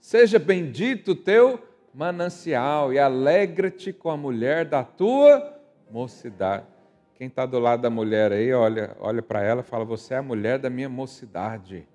Seja 0.00 0.38
bendito 0.38 1.14
teu 1.14 1.73
manancial 1.94 2.92
e 2.92 2.98
alegra-te 2.98 3.92
com 3.92 4.10
a 4.10 4.16
mulher 4.16 4.64
da 4.64 4.82
tua 4.82 5.56
mocidade. 5.90 6.66
Quem 7.14 7.28
está 7.28 7.46
do 7.46 7.58
lado 7.58 7.82
da 7.82 7.90
mulher 7.90 8.32
aí, 8.32 8.52
olha, 8.52 8.96
olha 8.98 9.22
para 9.22 9.42
ela 9.42 9.60
e 9.60 9.64
fala: 9.64 9.84
Você 9.84 10.14
é 10.14 10.18
a 10.18 10.22
mulher 10.22 10.58
da 10.58 10.68
minha 10.68 10.88
mocidade. 10.88 11.86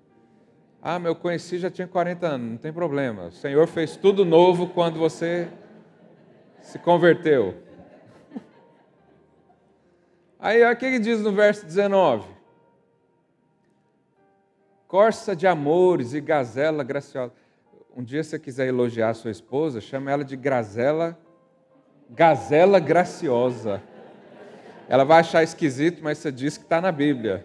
Ah, 0.82 0.98
meu 0.98 1.14
conheci 1.14 1.58
já 1.58 1.70
tinha 1.70 1.86
40 1.86 2.26
anos, 2.26 2.50
não 2.52 2.56
tem 2.56 2.72
problema. 2.72 3.26
O 3.26 3.32
Senhor 3.32 3.66
fez 3.66 3.96
tudo 3.96 4.24
novo 4.24 4.68
quando 4.68 4.98
você 4.98 5.46
se 6.62 6.78
converteu. 6.78 7.54
Aí, 10.40 10.62
olha 10.62 10.72
o 10.72 10.76
que 10.76 10.86
ele 10.86 10.98
diz 10.98 11.20
no 11.20 11.32
verso 11.32 11.66
19 11.66 12.40
corça 14.90 15.36
de 15.36 15.46
amores 15.46 16.14
e 16.14 16.20
gazela 16.20 16.82
graciosa. 16.82 17.32
Um 17.96 18.02
dia, 18.02 18.22
você 18.22 18.38
quiser 18.38 18.68
elogiar 18.68 19.14
sua 19.14 19.30
esposa, 19.30 19.80
chama 19.80 20.10
ela 20.10 20.24
de 20.24 20.36
gazela, 20.36 21.18
gazela 22.08 22.78
graciosa. 22.78 23.82
Ela 24.88 25.04
vai 25.04 25.20
achar 25.20 25.42
esquisito, 25.42 26.02
mas 26.02 26.18
você 26.18 26.32
diz 26.32 26.56
que 26.56 26.64
está 26.64 26.80
na 26.80 26.90
Bíblia. 26.92 27.44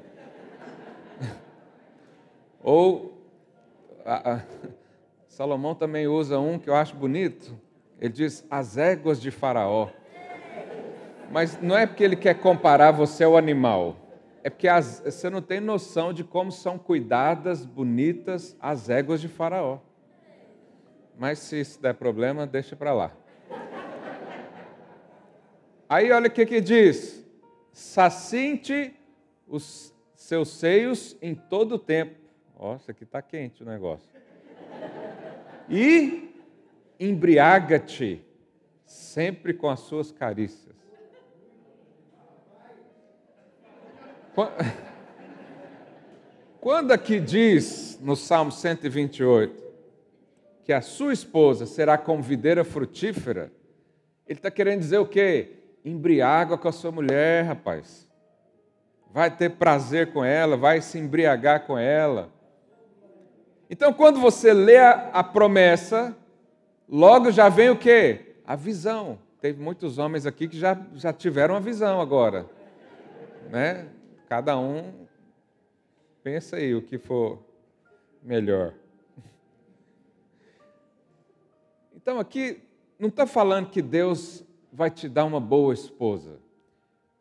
Ou 2.61 3.21
a, 4.05 4.33
a, 4.33 4.41
Salomão 5.27 5.75
também 5.75 6.07
usa 6.07 6.39
um 6.39 6.57
que 6.57 6.69
eu 6.69 6.75
acho 6.75 6.95
bonito. 6.95 7.57
Ele 7.99 8.13
diz 8.13 8.45
as 8.49 8.77
éguas 8.77 9.21
de 9.21 9.31
Faraó. 9.31 9.89
Mas 11.31 11.59
não 11.61 11.77
é 11.77 11.85
porque 11.85 12.03
ele 12.03 12.15
quer 12.15 12.35
comparar 12.35 12.91
você 12.91 13.23
ao 13.23 13.35
animal 13.35 14.05
é 14.45 14.49
porque 14.51 14.67
as, 14.67 15.01
você 15.03 15.27
não 15.27 15.41
tem 15.41 15.59
noção 15.59 16.13
de 16.13 16.23
como 16.23 16.51
são 16.51 16.77
cuidadas, 16.77 17.65
bonitas 17.65 18.55
as 18.61 18.91
éguas 18.91 19.19
de 19.19 19.27
Faraó. 19.27 19.79
Mas 21.17 21.39
se 21.39 21.59
isso 21.59 21.81
der 21.81 21.93
problema, 21.93 22.45
deixa 22.45 22.75
para 22.75 22.93
lá. 22.93 23.11
Aí 25.87 26.11
olha 26.11 26.27
o 26.27 26.31
que, 26.31 26.45
que 26.45 26.59
diz: 26.59 27.25
sacinte 27.71 28.93
os 29.47 29.93
seus 30.15 30.49
seios 30.49 31.15
em 31.21 31.33
todo 31.35 31.75
o 31.75 31.79
tempo. 31.79 32.15
Nossa, 32.59 32.91
aqui 32.91 33.03
está 33.03 33.21
quente 33.21 33.63
o 33.63 33.65
negócio. 33.65 34.09
E 35.69 36.33
embriaga-te 36.99 38.23
sempre 38.85 39.53
com 39.53 39.69
as 39.69 39.79
suas 39.81 40.11
carícias. 40.11 40.75
Quando 46.59 46.91
aqui 46.91 47.19
diz 47.19 47.99
no 48.01 48.15
Salmo 48.15 48.51
128 48.51 49.64
que 50.65 50.73
a 50.73 50.81
sua 50.81 51.13
esposa 51.13 51.67
será 51.67 51.95
como 51.95 52.23
videira 52.23 52.63
frutífera, 52.65 53.51
ele 54.27 54.39
está 54.39 54.49
querendo 54.49 54.79
dizer 54.79 54.97
o 54.97 55.05
quê? 55.05 55.51
Embriaga 55.85 56.57
com 56.57 56.67
a 56.67 56.71
sua 56.71 56.91
mulher, 56.91 57.45
rapaz. 57.45 58.09
Vai 59.13 59.29
ter 59.29 59.51
prazer 59.51 60.11
com 60.11 60.25
ela, 60.25 60.57
vai 60.57 60.81
se 60.81 60.97
embriagar 60.97 61.67
com 61.67 61.77
ela. 61.77 62.33
Então, 63.69 63.93
quando 63.93 64.19
você 64.19 64.51
lê 64.53 64.77
a, 64.77 65.11
a 65.13 65.23
promessa, 65.23 66.17
logo 66.89 67.29
já 67.29 67.47
vem 67.47 67.69
o 67.69 67.77
quê? 67.77 68.35
A 68.43 68.55
visão. 68.55 69.19
Teve 69.39 69.61
muitos 69.61 69.99
homens 69.99 70.25
aqui 70.25 70.47
que 70.47 70.57
já, 70.57 70.75
já 70.95 71.13
tiveram 71.13 71.55
a 71.55 71.59
visão 71.59 72.01
agora. 72.01 72.47
Né? 73.51 73.87
Cada 74.27 74.57
um 74.57 75.05
pensa 76.23 76.55
aí 76.55 76.73
o 76.73 76.81
que 76.81 76.97
for 76.97 77.39
melhor. 78.23 78.73
Então, 82.05 82.19
aqui 82.19 82.61
não 82.99 83.09
está 83.09 83.25
falando 83.25 83.71
que 83.71 83.81
Deus 83.81 84.45
vai 84.71 84.91
te 84.91 85.09
dar 85.09 85.25
uma 85.25 85.39
boa 85.39 85.73
esposa. 85.73 86.37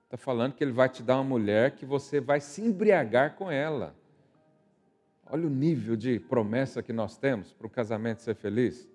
Está 0.05 0.19
falando 0.19 0.53
que 0.53 0.63
Ele 0.63 0.73
vai 0.73 0.91
te 0.91 1.03
dar 1.03 1.15
uma 1.15 1.25
mulher 1.25 1.71
que 1.71 1.87
você 1.87 2.21
vai 2.21 2.39
se 2.39 2.61
embriagar 2.61 3.35
com 3.35 3.51
ela. 3.51 3.97
Olha 5.25 5.47
o 5.47 5.51
nível 5.51 5.97
de 5.97 6.21
promessa 6.21 6.83
que 6.83 6.93
nós 6.93 7.17
temos 7.17 7.51
para 7.51 7.67
o 7.67 7.71
casamento 7.71 8.21
ser 8.21 8.35
feliz. 8.35 8.87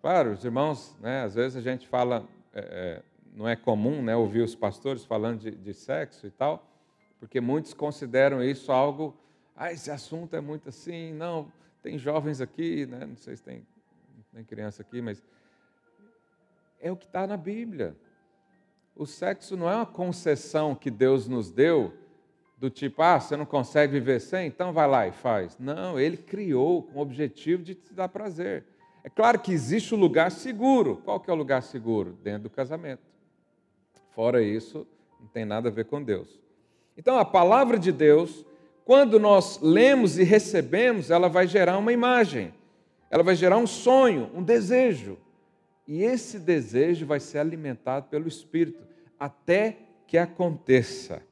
Claro, 0.00 0.32
os 0.32 0.44
irmãos, 0.44 0.98
né, 1.00 1.22
às 1.22 1.36
vezes 1.36 1.56
a 1.56 1.60
gente 1.60 1.86
fala, 1.86 2.26
é, 2.52 2.60
é, 2.60 3.02
não 3.32 3.48
é 3.48 3.54
comum 3.54 4.02
né, 4.02 4.16
ouvir 4.16 4.42
os 4.42 4.56
pastores 4.56 5.04
falando 5.04 5.42
de, 5.42 5.52
de, 5.52 5.72
sexo 5.72 6.26
e 6.26 6.32
tal, 6.32 6.68
porque 7.20 7.40
muitos 7.40 7.72
consideram 7.74 8.42
isso 8.42 8.72
algo, 8.72 9.16
ah, 9.54 9.72
esse 9.72 9.88
assunto 9.88 10.34
é 10.34 10.40
muito 10.40 10.68
assim, 10.68 11.12
não, 11.12 11.46
tem 11.80 11.96
jovens 11.96 12.40
aqui, 12.40 12.86
né, 12.86 13.06
não 13.06 13.16
sei 13.16 13.36
se 13.36 13.42
tem, 13.44 13.64
tem 14.32 14.44
criança 14.44 14.82
aqui, 14.82 15.02
mas 15.02 15.22
é 16.80 16.90
o 16.90 16.96
que 16.96 17.06
está 17.06 17.26
na 17.26 17.36
Bíblia. 17.36 17.96
O 18.96 19.06
sexo 19.06 19.56
não 19.56 19.70
é 19.70 19.76
uma 19.76 19.86
concessão 19.86 20.74
que 20.74 20.90
Deus 20.90 21.28
nos 21.28 21.50
deu, 21.50 21.92
do 22.58 22.70
tipo, 22.70 23.02
ah, 23.02 23.18
você 23.18 23.36
não 23.36 23.44
consegue 23.44 23.94
viver 23.94 24.20
sem, 24.20 24.46
então 24.46 24.72
vai 24.72 24.86
lá 24.86 25.08
e 25.08 25.10
faz. 25.12 25.58
Não, 25.58 25.98
Ele 25.98 26.16
criou 26.16 26.84
com 26.84 27.00
o 27.00 27.02
objetivo 27.02 27.62
de 27.62 27.74
te 27.74 27.92
dar 27.92 28.08
prazer. 28.08 28.64
É 29.02 29.10
claro 29.10 29.40
que 29.40 29.52
existe 29.52 29.92
o 29.94 29.96
um 29.96 30.00
lugar 30.00 30.30
seguro. 30.30 31.02
Qual 31.04 31.18
que 31.18 31.28
é 31.28 31.32
o 31.32 31.36
lugar 31.36 31.60
seguro? 31.62 32.12
Dentro 32.22 32.44
do 32.44 32.50
casamento. 32.50 33.02
Fora 34.14 34.40
isso, 34.40 34.86
não 35.18 35.26
tem 35.26 35.44
nada 35.44 35.70
a 35.70 35.72
ver 35.72 35.86
com 35.86 36.00
Deus. 36.00 36.40
Então, 36.96 37.18
a 37.18 37.24
palavra 37.24 37.78
de 37.78 37.90
Deus, 37.90 38.46
quando 38.84 39.18
nós 39.18 39.58
lemos 39.60 40.16
e 40.16 40.22
recebemos, 40.22 41.10
ela 41.10 41.28
vai 41.28 41.48
gerar 41.48 41.78
uma 41.78 41.92
imagem, 41.92 42.54
ela 43.12 43.22
vai 43.22 43.36
gerar 43.36 43.58
um 43.58 43.66
sonho, 43.66 44.30
um 44.34 44.42
desejo. 44.42 45.18
E 45.86 46.02
esse 46.02 46.38
desejo 46.38 47.04
vai 47.04 47.20
ser 47.20 47.40
alimentado 47.40 48.08
pelo 48.08 48.26
Espírito 48.26 48.82
até 49.20 49.76
que 50.06 50.16
aconteça. 50.16 51.22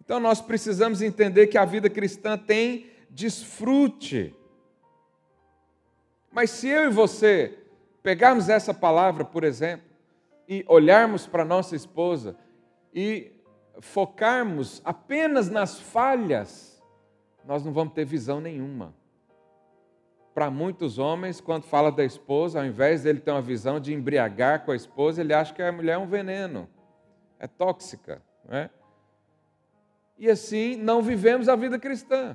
Então 0.00 0.20
nós 0.20 0.40
precisamos 0.40 1.02
entender 1.02 1.48
que 1.48 1.58
a 1.58 1.64
vida 1.64 1.90
cristã 1.90 2.38
tem 2.38 2.86
desfrute. 3.10 4.32
Mas 6.30 6.50
se 6.50 6.68
eu 6.68 6.84
e 6.84 6.92
você 6.92 7.58
pegarmos 8.00 8.48
essa 8.48 8.72
palavra, 8.72 9.24
por 9.24 9.42
exemplo, 9.42 9.86
e 10.48 10.64
olharmos 10.68 11.26
para 11.26 11.44
nossa 11.44 11.74
esposa 11.74 12.36
e 12.94 13.32
focarmos 13.80 14.80
apenas 14.84 15.50
nas 15.50 15.80
falhas, 15.80 16.80
nós 17.44 17.64
não 17.64 17.72
vamos 17.72 17.94
ter 17.94 18.04
visão 18.04 18.40
nenhuma 18.40 18.99
para 20.40 20.50
muitos 20.50 20.98
homens, 20.98 21.38
quando 21.38 21.64
fala 21.64 21.92
da 21.92 22.02
esposa, 22.02 22.60
ao 22.60 22.64
invés 22.64 23.02
dele 23.02 23.20
ter 23.20 23.30
uma 23.30 23.42
visão 23.42 23.78
de 23.78 23.92
embriagar 23.92 24.64
com 24.64 24.72
a 24.72 24.74
esposa, 24.74 25.20
ele 25.20 25.34
acha 25.34 25.52
que 25.52 25.60
a 25.60 25.70
mulher 25.70 25.92
é 25.92 25.98
um 25.98 26.06
veneno, 26.06 26.66
é 27.38 27.46
tóxica. 27.46 28.22
Não 28.48 28.56
é? 28.56 28.70
E 30.18 30.30
assim 30.30 30.76
não 30.76 31.02
vivemos 31.02 31.46
a 31.46 31.54
vida 31.54 31.78
cristã. 31.78 32.34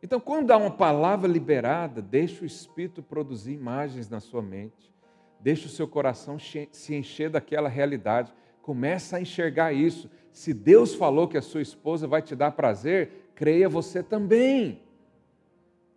Então, 0.00 0.20
quando 0.20 0.52
há 0.52 0.56
uma 0.56 0.70
palavra 0.70 1.28
liberada, 1.28 2.00
deixa 2.00 2.44
o 2.44 2.46
Espírito 2.46 3.02
produzir 3.02 3.52
imagens 3.52 4.08
na 4.08 4.20
sua 4.20 4.40
mente, 4.40 4.94
deixa 5.40 5.66
o 5.66 5.70
seu 5.70 5.88
coração 5.88 6.38
se 6.38 6.94
encher 6.94 7.30
daquela 7.30 7.68
realidade, 7.68 8.32
começa 8.62 9.16
a 9.16 9.20
enxergar 9.20 9.72
isso. 9.72 10.08
Se 10.30 10.54
Deus 10.54 10.94
falou 10.94 11.26
que 11.26 11.36
a 11.36 11.42
sua 11.42 11.62
esposa 11.62 12.06
vai 12.06 12.22
te 12.22 12.36
dar 12.36 12.52
prazer, 12.52 13.32
creia 13.34 13.68
você 13.68 14.04
também. 14.04 14.86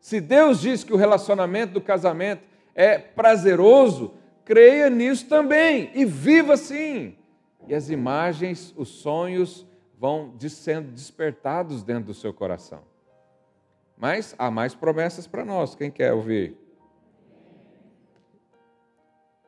Se 0.02 0.20
Deus 0.20 0.60
diz 0.60 0.84
que 0.84 0.92
o 0.92 0.98
relacionamento 0.98 1.74
do 1.74 1.80
casamento 1.80 2.44
é 2.74 2.98
prazeroso, 2.98 4.16
creia 4.44 4.90
nisso 4.90 5.30
também 5.30 5.92
e 5.94 6.04
viva 6.04 6.56
assim. 6.56 7.16
E 7.68 7.76
as 7.76 7.92
imagens, 7.92 8.74
os 8.76 8.90
sonhos 8.90 9.66
vão 10.00 10.36
sendo 10.50 10.92
despertados 10.92 11.84
dentro 11.84 12.06
do 12.06 12.14
seu 12.16 12.34
coração. 12.34 12.82
Mas 13.96 14.34
há 14.40 14.50
mais 14.50 14.74
promessas 14.74 15.28
para 15.28 15.46
nós. 15.46 15.76
Quem 15.76 15.92
quer 15.92 16.12
ouvir? 16.12 16.58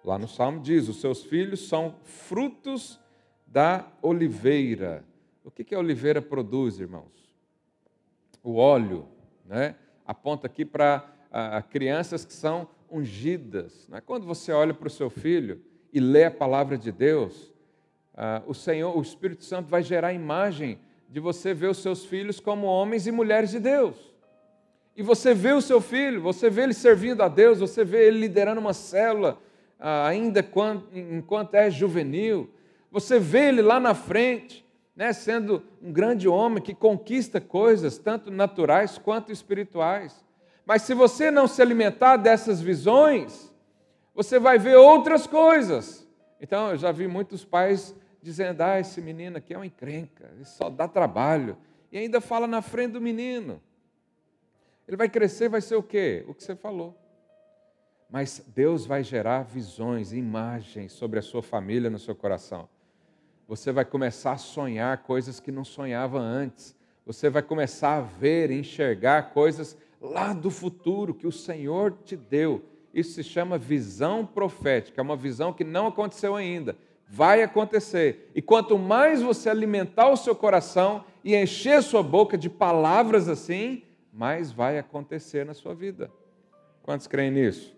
Lá 0.06 0.20
no 0.20 0.28
Salmo 0.28 0.60
diz: 0.60 0.88
os 0.88 1.02
seus 1.02 1.24
filhos 1.24 1.68
são 1.68 1.96
frutos 2.04 3.00
da 3.48 3.88
oliveira. 4.04 5.04
O 5.44 5.50
que, 5.50 5.64
que 5.64 5.74
a 5.74 5.80
oliveira 5.80 6.22
produz, 6.22 6.80
irmãos? 6.80 7.28
O 8.44 8.58
óleo, 8.58 9.08
né? 9.44 9.76
Aponta 10.06 10.48
aqui 10.48 10.66
para 10.66 11.06
crianças 11.70 12.24
que 12.26 12.34
são 12.34 12.68
ungidas. 12.92 13.88
Né? 13.88 14.02
Quando 14.06 14.26
você 14.26 14.52
olha 14.52 14.74
para 14.74 14.88
o 14.88 14.92
seu 14.92 15.10
filho 15.10 15.62
e 15.92 16.00
lê 16.00 16.26
a 16.26 16.32
palavra 16.32 16.78
de 16.78 16.92
Deus, 16.92 17.52
o 18.46 18.54
Senhor, 18.54 18.98
o 18.98 19.02
Espírito 19.02 19.44
Santo 19.44 19.70
vai 19.70 19.82
gerar 19.82 20.10
a 20.10 20.14
imagem 20.14 20.80
de 21.10 21.20
você 21.20 21.54
ver 21.54 21.70
os 21.70 21.78
seus 21.78 22.06
filhos 22.06 22.40
como 22.40 22.68
homens 22.68 23.08
e 23.08 23.12
mulheres 23.12 23.52
de 23.52 23.60
Deus. 23.60 24.14
E 24.96 25.02
você 25.02 25.34
vê 25.34 25.52
o 25.54 25.62
seu 25.62 25.82
filho, 25.82 26.22
você 26.22 26.50
vê 26.50 26.64
ele 26.64 26.74
servindo 26.74 27.22
a 27.22 27.28
Deus, 27.28 27.60
você 27.60 27.84
vê 27.84 28.08
ele 28.08 28.20
liderando 28.20 28.62
uma 28.62 28.74
célula, 28.74 29.40
ainda 29.80 30.48
enquanto 30.94 31.56
é 31.56 31.72
juvenil, 31.72 32.50
você 32.92 33.20
vê 33.20 33.48
ele 33.48 33.64
lá 33.64 33.80
na 33.80 33.96
frente, 33.96 34.63
né, 34.96 35.12
sendo 35.12 35.64
um 35.82 35.92
grande 35.92 36.28
homem 36.28 36.62
que 36.62 36.74
conquista 36.74 37.42
coisas, 37.42 37.98
tanto 37.98 38.30
naturais 38.30 38.98
quanto 38.98 39.32
espirituais. 39.32 40.24
Mas 40.66 40.84
se 40.84 40.94
você 40.94 41.32
não 41.32 41.48
se 41.48 41.62
alimentar 41.62 42.18
dessas 42.18 42.62
visões, 42.62 43.52
você 44.14 44.40
vai 44.40 44.58
ver 44.58 44.76
outras 44.76 45.26
coisas. 45.26 46.08
Então, 46.40 46.72
eu 46.72 46.78
já 46.78 46.92
vi 46.92 47.08
muitos 47.08 47.44
pais 47.44 47.96
dizendo: 48.22 48.62
ah, 48.62 48.80
esse 48.80 49.02
menino 49.02 49.38
aqui 49.38 49.54
é 49.54 49.58
uma 49.58 49.66
encrenca, 49.66 50.30
ele 50.34 50.46
só 50.46 50.70
dá 50.70 50.88
trabalho. 50.88 51.58
E 51.92 51.98
ainda 51.98 52.22
fala 52.22 52.48
na 52.48 52.62
frente 52.62 52.94
do 52.94 53.02
menino. 53.02 53.62
Ele 54.88 54.98
vai 54.98 55.08
crescer, 55.08 55.48
vai 55.48 55.62
ser 55.62 55.76
o 55.76 55.84
quê? 55.84 56.26
O 56.28 56.34
que 56.34 56.44
você 56.44 56.56
falou. 56.56 56.98
Mas 58.10 58.44
Deus 58.54 58.86
vai 58.86 59.04
gerar 59.04 59.44
visões, 59.44 60.12
imagens 60.12 60.92
sobre 60.92 61.20
a 61.20 61.22
sua 61.22 61.42
família 61.42 61.90
no 61.90 62.00
seu 62.00 62.16
coração. 62.16 62.68
Você 63.48 63.72
vai 63.72 63.86
começar 63.86 64.34
a 64.34 64.38
sonhar 64.38 65.00
coisas 65.00 65.40
que 65.40 65.52
não 65.52 65.66
sonhava 65.66 66.20
antes. 66.20 66.76
Você 67.06 67.30
vai 67.30 67.42
começar 67.42 67.98
a 67.98 68.02
ver, 68.02 68.50
enxergar 68.52 69.34
coisas 69.34 69.78
lá 70.02 70.34
do 70.34 70.50
futuro 70.50 71.14
que 71.14 71.28
o 71.28 71.32
Senhor 71.32 71.98
te 72.04 72.16
deu. 72.16 72.64
Isso 72.94 73.14
se 73.14 73.24
chama 73.24 73.58
visão 73.58 74.26
profética, 74.26 75.02
é 75.02 75.04
uma 75.04 75.16
visão 75.16 75.52
que 75.52 75.64
não 75.64 75.88
aconteceu 75.88 76.36
ainda. 76.36 76.78
Vai 77.08 77.42
acontecer. 77.42 78.32
E 78.34 78.42
quanto 78.42 78.78
mais 78.78 79.22
você 79.22 79.50
alimentar 79.50 80.10
o 80.10 80.18
seu 80.18 80.36
coração 80.36 81.04
e 81.24 81.36
encher 81.36 81.82
sua 81.84 82.04
boca 82.04 82.38
de 82.38 82.50
palavras 82.50 83.28
assim, 83.28 83.84
mais 84.12 84.52
vai 84.52 84.78
acontecer 84.78 85.46
na 85.46 85.54
sua 85.54 85.74
vida. 85.74 86.12
Quantos 86.84 87.08
creem 87.08 87.32
nisso? 87.32 87.76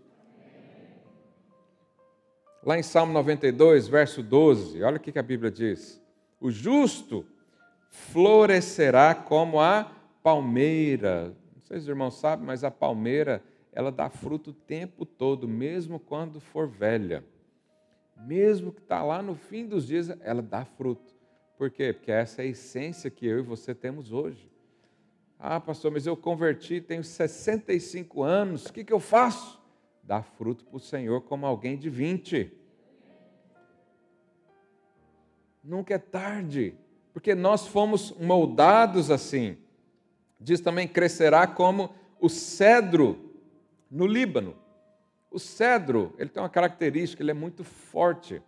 Lá 2.66 2.80
em 2.80 2.82
Salmo 2.82 3.14
92, 3.14 3.88
verso 3.88 4.24
12, 4.24 4.82
olha 4.82 4.98
o 4.98 5.00
que 5.00 5.20
a 5.20 5.22
Bíblia 5.22 5.52
diz: 5.52 6.02
O 6.42 6.50
justo 6.50 7.24
florescerá 7.92 9.14
como 9.14 9.60
a 9.60 9.92
palmeira. 10.24 11.28
Não 11.54 11.62
sei 11.62 11.78
se 11.78 11.84
os 11.84 11.88
irmãos 11.88 12.20
sabem, 12.20 12.44
mas 12.44 12.64
a 12.64 12.72
palmeira, 12.72 13.44
ela 13.72 13.92
dá 13.92 14.10
fruto 14.10 14.50
o 14.50 14.54
tempo 14.54 15.06
todo, 15.06 15.48
mesmo 15.48 16.00
quando 16.00 16.40
for 16.40 16.68
velha. 16.68 17.24
Mesmo 18.26 18.72
que 18.72 18.82
está 18.82 19.04
lá 19.04 19.22
no 19.22 19.36
fim 19.36 19.68
dos 19.68 19.86
dias, 19.86 20.10
ela 20.22 20.42
dá 20.42 20.66
fruto. 20.66 21.14
Por 21.60 21.70
quê? 21.70 21.94
Porque 21.94 22.12
essa 22.12 22.42
é 22.42 22.46
a 22.46 22.48
essência 22.48 23.12
que 23.12 23.28
eu 23.28 23.38
e 23.38 23.44
você 23.44 23.76
temos 23.76 24.12
hoje. 24.12 24.50
Ah, 25.38 25.60
pastor, 25.60 25.92
mas 25.92 26.08
eu 26.08 26.18
converti, 26.18 26.82
tenho 26.82 27.04
65 27.04 28.24
anos, 28.24 28.66
o 28.66 28.74
que, 28.74 28.84
que 28.84 28.94
eu 28.94 29.00
faço? 29.00 29.64
Dá 30.06 30.22
fruto 30.22 30.64
para 30.66 30.78
o 30.78 30.80
Senhor 30.80 31.22
como 31.22 31.46
alguém 31.48 31.76
de 31.76 31.90
20. 31.90 32.52
Nunca 35.64 35.96
é 35.96 35.98
tarde, 35.98 36.76
porque 37.12 37.34
nós 37.34 37.66
fomos 37.66 38.12
moldados 38.12 39.10
assim. 39.10 39.58
Diz 40.40 40.62
também: 40.62 40.88
crescerá 40.88 41.48
como 41.48 41.90
o 42.20 42.30
cedro 42.30 43.34
no 43.90 44.06
Líbano. 44.06 44.56
O 45.32 45.40
cedro, 45.40 46.14
ele 46.20 46.30
tem 46.30 46.42
uma 46.42 46.50
característica, 46.50 47.24
ele 47.24 47.32
é 47.32 47.34
muito 47.34 47.64
forte. 47.64 48.42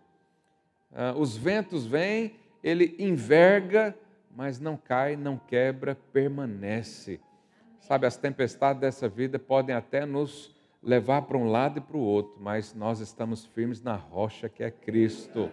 Ah, 0.92 1.14
os 1.16 1.36
ventos 1.36 1.84
vêm, 1.84 2.36
ele 2.62 2.94
enverga, 3.00 3.96
mas 4.34 4.60
não 4.60 4.76
cai, 4.76 5.16
não 5.16 5.36
quebra, 5.36 5.96
permanece. 6.12 7.20
Sabe, 7.80 8.06
as 8.06 8.16
tempestades 8.16 8.80
dessa 8.80 9.08
vida 9.08 9.38
podem 9.38 9.74
até 9.74 10.06
nos 10.06 10.57
levar 10.88 11.20
para 11.22 11.36
um 11.36 11.50
lado 11.50 11.76
e 11.76 11.82
para 11.82 11.98
o 11.98 12.00
outro, 12.00 12.38
mas 12.40 12.74
nós 12.74 13.00
estamos 13.00 13.44
firmes 13.44 13.82
na 13.82 13.94
rocha 13.94 14.48
que 14.48 14.62
é 14.64 14.70
Cristo. 14.70 15.50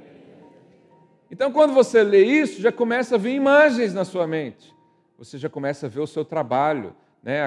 Então, 1.29 1.51
quando 1.51 1.73
você 1.73 2.01
lê 2.03 2.23
isso, 2.23 2.61
já 2.61 2.71
começa 2.71 3.15
a 3.15 3.17
vir 3.17 3.33
imagens 3.33 3.93
na 3.93 4.05
sua 4.05 4.25
mente. 4.25 4.73
Você 5.17 5.37
já 5.37 5.49
começa 5.49 5.87
a 5.87 5.89
ver 5.89 5.99
o 5.99 6.07
seu 6.07 6.23
trabalho, 6.23 6.95
né? 7.21 7.43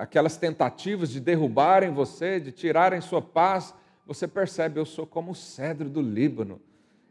aquelas 0.00 0.38
tentativas 0.38 1.10
de 1.10 1.20
derrubarem 1.20 1.92
você, 1.92 2.40
de 2.40 2.50
tirarem 2.50 3.02
sua 3.02 3.20
paz. 3.20 3.74
Você 4.06 4.26
percebe, 4.26 4.80
eu 4.80 4.86
sou 4.86 5.06
como 5.06 5.32
o 5.32 5.34
cedro 5.34 5.90
do 5.90 6.00
Líbano. 6.00 6.62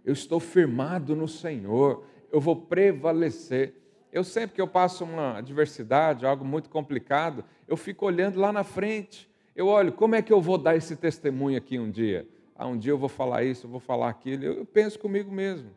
Eu 0.03 0.13
estou 0.13 0.39
firmado 0.39 1.15
no 1.15 1.27
Senhor. 1.27 2.03
Eu 2.31 2.41
vou 2.41 2.55
prevalecer. 2.55 3.75
Eu 4.11 4.23
sempre 4.23 4.55
que 4.55 4.61
eu 4.61 4.67
passo 4.67 5.03
uma 5.03 5.37
adversidade, 5.37 6.25
algo 6.25 6.43
muito 6.43 6.71
complicado, 6.71 7.45
eu 7.67 7.77
fico 7.77 8.07
olhando 8.07 8.39
lá 8.39 8.51
na 8.51 8.63
frente. 8.63 9.30
Eu 9.55 9.67
olho, 9.67 9.91
como 9.91 10.15
é 10.15 10.21
que 10.21 10.31
eu 10.31 10.41
vou 10.41 10.57
dar 10.57 10.75
esse 10.75 10.95
testemunho 10.95 11.57
aqui 11.57 11.77
um 11.77 11.89
dia? 11.89 12.27
Ah, 12.55 12.67
um 12.67 12.77
dia 12.77 12.91
eu 12.91 12.97
vou 12.97 13.09
falar 13.09 13.43
isso, 13.43 13.65
eu 13.65 13.69
vou 13.69 13.79
falar 13.79 14.09
aquilo. 14.09 14.43
Eu 14.45 14.65
penso 14.65 14.97
comigo 14.97 15.31
mesmo. 15.31 15.71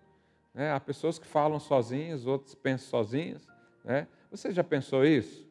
Né? 0.55 0.71
Há 0.71 0.79
pessoas 0.79 1.19
que 1.19 1.27
falam 1.27 1.59
sozinhas, 1.59 2.27
outros 2.27 2.55
pensam 2.55 2.89
sozinhas. 2.89 3.49
Né? 3.85 4.07
Você 4.31 4.53
já 4.53 4.63
pensou 4.63 5.05
isso? 5.05 5.45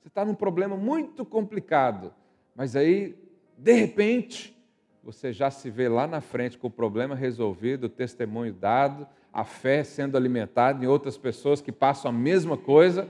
Você 0.00 0.08
está 0.08 0.24
num 0.24 0.34
problema 0.34 0.76
muito 0.76 1.24
complicado, 1.24 2.14
mas 2.54 2.74
aí, 2.74 3.14
de 3.58 3.72
repente, 3.72 4.56
você 5.02 5.32
já 5.32 5.50
se 5.50 5.68
vê 5.68 5.88
lá 5.88 6.06
na 6.06 6.20
frente 6.20 6.56
com 6.56 6.68
o 6.68 6.70
problema 6.70 7.14
resolvido, 7.14 7.84
o 7.84 7.88
testemunho 7.88 8.52
dado, 8.52 9.06
a 9.32 9.44
fé 9.44 9.84
sendo 9.84 10.16
alimentada 10.16 10.82
em 10.82 10.88
outras 10.88 11.18
pessoas 11.18 11.60
que 11.60 11.70
passam 11.70 12.10
a 12.10 12.14
mesma 12.14 12.56
coisa. 12.56 13.08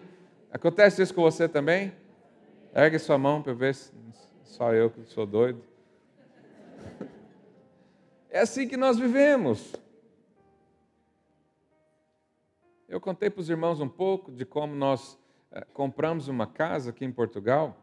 Acontece 0.51 1.03
isso 1.03 1.14
com 1.14 1.23
você 1.23 1.49
também? 1.49 1.92
Ergue 2.75 2.99
sua 2.99 3.18
mão 3.18 3.42
para 3.42 3.53
ver 3.53 3.75
se 3.75 3.92
só 4.49 4.73
eu 4.73 4.91
que 4.91 5.05
sou 5.05 5.27
doido. 5.27 5.63
É 8.31 8.41
assim 8.41 8.67
que 8.67 8.77
nós 8.77 8.99
vivemos. 8.99 9.75
Eu 12.89 13.01
contei 13.01 13.29
para 13.29 13.41
os 13.41 13.51
irmãos 13.51 13.81
um 13.81 13.89
pouco 13.89 14.33
de 14.33 14.47
como 14.47 14.75
nós 14.75 15.19
é, 15.53 15.61
compramos 15.73 16.29
uma 16.29 16.47
casa 16.47 16.91
aqui 16.91 17.05
em 17.05 17.13
Portugal, 17.13 17.77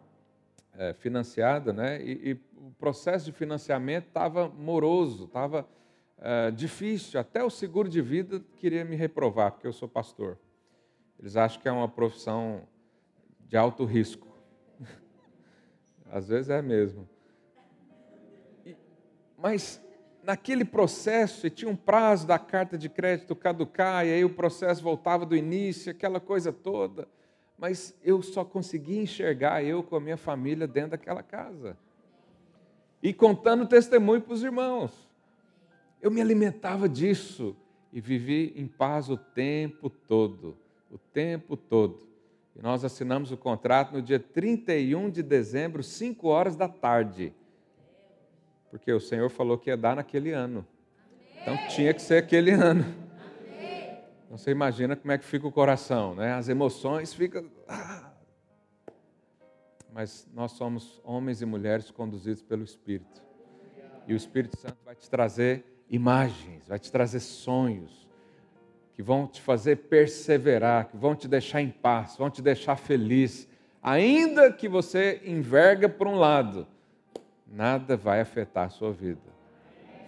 é, 0.73 0.93
financiada, 0.93 1.71
né? 1.71 2.01
E, 2.01 2.32
e, 2.32 2.34
o 2.58 2.71
processo 2.80 3.25
de 3.25 3.32
financiamento 3.32 4.08
estava 4.08 4.49
moroso, 4.49 5.25
estava 5.25 5.67
é, 6.17 6.49
difícil. 6.49 7.19
Até 7.19 7.43
o 7.43 7.49
seguro 7.49 7.88
de 7.88 8.01
vida 8.01 8.43
queria 8.58 8.84
me 8.84 8.95
reprovar, 8.95 9.51
porque 9.51 9.67
eu 9.67 9.73
sou 9.73 9.88
pastor. 9.88 10.38
Eles 11.19 11.38
acham 11.38 11.62
que 11.62 11.67
é 11.67 11.71
uma 11.71 11.88
profissão 11.88 12.63
de 13.47 13.56
alto 13.56 13.86
risco. 13.86 14.24
Às 16.11 16.27
vezes 16.27 16.49
é 16.49 16.61
mesmo. 16.61 17.07
E, 18.65 18.75
mas 19.37 19.81
naquele 20.23 20.65
processo, 20.65 21.45
e 21.45 21.49
tinha 21.49 21.69
um 21.69 21.75
prazo 21.75 22.25
da 22.25 22.39
carta 22.39 22.77
de 22.77 22.89
crédito 22.89 23.35
caducar, 23.35 24.05
e 24.05 24.11
aí 24.11 24.25
o 24.25 24.29
processo 24.29 24.81
voltava 24.81 25.25
do 25.25 25.35
início, 25.35 25.91
aquela 25.91 26.19
coisa 26.19 26.51
toda. 26.51 27.07
Mas 27.57 27.95
eu 28.03 28.21
só 28.21 28.43
conseguia 28.43 29.01
enxergar 29.01 29.63
eu 29.63 29.83
com 29.83 29.95
a 29.95 29.99
minha 29.99 30.17
família 30.17 30.67
dentro 30.67 30.91
daquela 30.91 31.23
casa. 31.23 31.77
E 33.01 33.13
contando 33.13 33.67
testemunho 33.67 34.21
para 34.21 34.33
os 34.33 34.43
irmãos. 34.43 35.07
Eu 36.01 36.11
me 36.11 36.19
alimentava 36.19 36.89
disso 36.89 37.55
e 37.93 38.01
vivi 38.01 38.51
em 38.55 38.67
paz 38.67 39.09
o 39.09 39.17
tempo 39.17 39.89
todo. 39.89 40.57
O 40.91 40.97
tempo 40.97 41.55
todo. 41.55 42.14
E 42.55 42.61
nós 42.61 42.83
assinamos 42.83 43.31
o 43.31 43.37
contrato 43.37 43.93
no 43.93 44.01
dia 44.01 44.19
31 44.19 45.09
de 45.09 45.21
dezembro, 45.21 45.83
5 45.83 46.27
horas 46.27 46.55
da 46.55 46.67
tarde 46.67 47.33
porque 48.75 48.91
o 48.91 48.99
Senhor 48.99 49.29
falou 49.29 49.57
que 49.57 49.69
ia 49.69 49.77
dar 49.77 49.95
naquele 49.95 50.33
ano. 50.33 50.67
Então 51.41 51.55
tinha 51.69 51.93
que 51.93 52.01
ser 52.01 52.17
aquele 52.17 52.51
ano. 52.51 52.83
Então 54.25 54.37
você 54.37 54.51
imagina 54.51 54.97
como 54.97 55.13
é 55.13 55.17
que 55.17 55.23
fica 55.23 55.47
o 55.47 55.51
coração, 55.51 56.13
né? 56.13 56.33
As 56.33 56.49
emoções 56.49 57.13
ficam. 57.13 57.49
Ah! 57.69 58.11
Mas 59.93 60.27
nós 60.33 60.51
somos 60.51 60.99
homens 61.05 61.41
e 61.41 61.45
mulheres 61.45 61.89
conduzidos 61.89 62.41
pelo 62.41 62.65
Espírito. 62.65 63.23
E 64.05 64.13
o 64.13 64.17
Espírito 64.17 64.57
Santo 64.57 64.77
vai 64.83 64.93
te 64.93 65.09
trazer 65.09 65.63
imagens, 65.89 66.67
vai 66.67 66.77
te 66.77 66.91
trazer 66.91 67.21
sonhos, 67.21 68.04
que 68.95 69.03
vão 69.03 69.27
te 69.27 69.41
fazer 69.41 69.75
perseverar, 69.75 70.88
que 70.88 70.95
vão 70.95 71.15
te 71.15 71.27
deixar 71.27 71.62
em 71.62 71.69
paz, 71.69 72.15
vão 72.17 72.29
te 72.29 72.41
deixar 72.41 72.77
feliz, 72.77 73.47
ainda 73.84 74.51
que 74.51 74.69
você 74.69 75.21
enverga 75.25 75.89
por 75.89 76.08
um 76.08 76.15
lado, 76.15 76.65
nada 77.45 77.97
vai 77.97 78.21
afetar 78.21 78.67
a 78.67 78.69
sua 78.69 78.93
vida. 78.93 79.36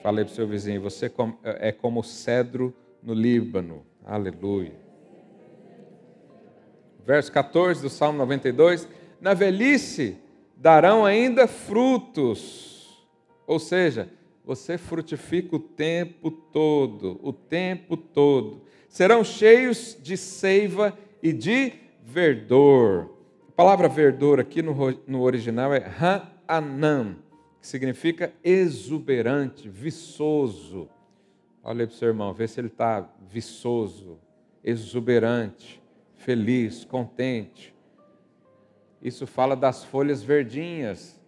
Falei 0.01 0.23
para 0.23 0.31
o 0.31 0.35
seu 0.35 0.47
vizinho, 0.47 0.81
você 0.81 1.11
é 1.43 1.71
como 1.71 2.01
cedro 2.01 2.73
no 3.03 3.13
Líbano. 3.13 3.85
Aleluia. 4.05 4.73
Verso 7.05 7.31
14 7.31 7.81
do 7.81 7.89
Salmo 7.89 8.17
92: 8.17 8.87
Na 9.19 9.33
velhice 9.33 10.17
darão 10.55 11.05
ainda 11.05 11.45
frutos. 11.45 13.05
Ou 13.45 13.59
seja, 13.59 14.09
você 14.45 14.77
frutifica 14.77 15.57
o 15.57 15.59
tempo 15.59 16.31
todo, 16.31 17.19
o 17.21 17.33
tempo 17.33 17.97
todo. 17.97 18.61
Serão 18.97 19.23
cheios 19.23 19.95
de 20.01 20.17
seiva 20.17 20.97
e 21.21 21.31
de 21.31 21.71
verdor. 22.03 23.15
A 23.47 23.51
palavra 23.51 23.87
verdor 23.87 24.39
aqui 24.39 24.63
no, 24.63 24.73
no 25.05 25.21
original 25.21 25.71
é 25.71 25.85
ha'anam 25.85 27.17
que 27.61 27.67
significa 27.67 28.33
exuberante, 28.43 29.69
viçoso. 29.69 30.89
Olha 31.63 31.85
para 31.85 31.93
o 31.93 31.95
seu 31.95 32.07
irmão, 32.07 32.33
vê 32.33 32.47
se 32.47 32.59
ele 32.59 32.69
está 32.69 33.07
viçoso, 33.29 34.17
exuberante, 34.63 35.79
feliz, 36.15 36.83
contente. 36.83 37.75
Isso 38.99 39.27
fala 39.27 39.55
das 39.55 39.83
folhas 39.83 40.23
verdinhas. 40.23 41.21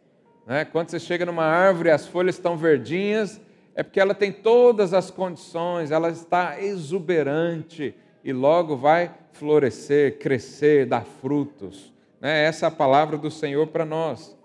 Né? 0.47 0.65
Quando 0.65 0.89
você 0.89 0.99
chega 0.99 1.23
numa 1.23 1.45
árvore 1.45 1.91
as 1.91 2.07
folhas 2.07 2.33
estão 2.33 2.57
verdinhas, 2.57 3.39
é 3.79 3.83
porque 3.83 4.01
ela 4.01 4.13
tem 4.13 4.29
todas 4.29 4.93
as 4.93 5.09
condições, 5.09 5.89
ela 5.89 6.09
está 6.09 6.61
exuberante 6.61 7.95
e 8.21 8.33
logo 8.33 8.75
vai 8.75 9.15
florescer, 9.31 10.19
crescer, 10.19 10.85
dar 10.85 11.05
frutos. 11.05 11.93
Né? 12.19 12.43
Essa 12.43 12.65
é 12.65 12.67
a 12.67 12.71
palavra 12.71 13.17
do 13.17 13.31
Senhor 13.31 13.67
para 13.67 13.85
nós. 13.85 14.37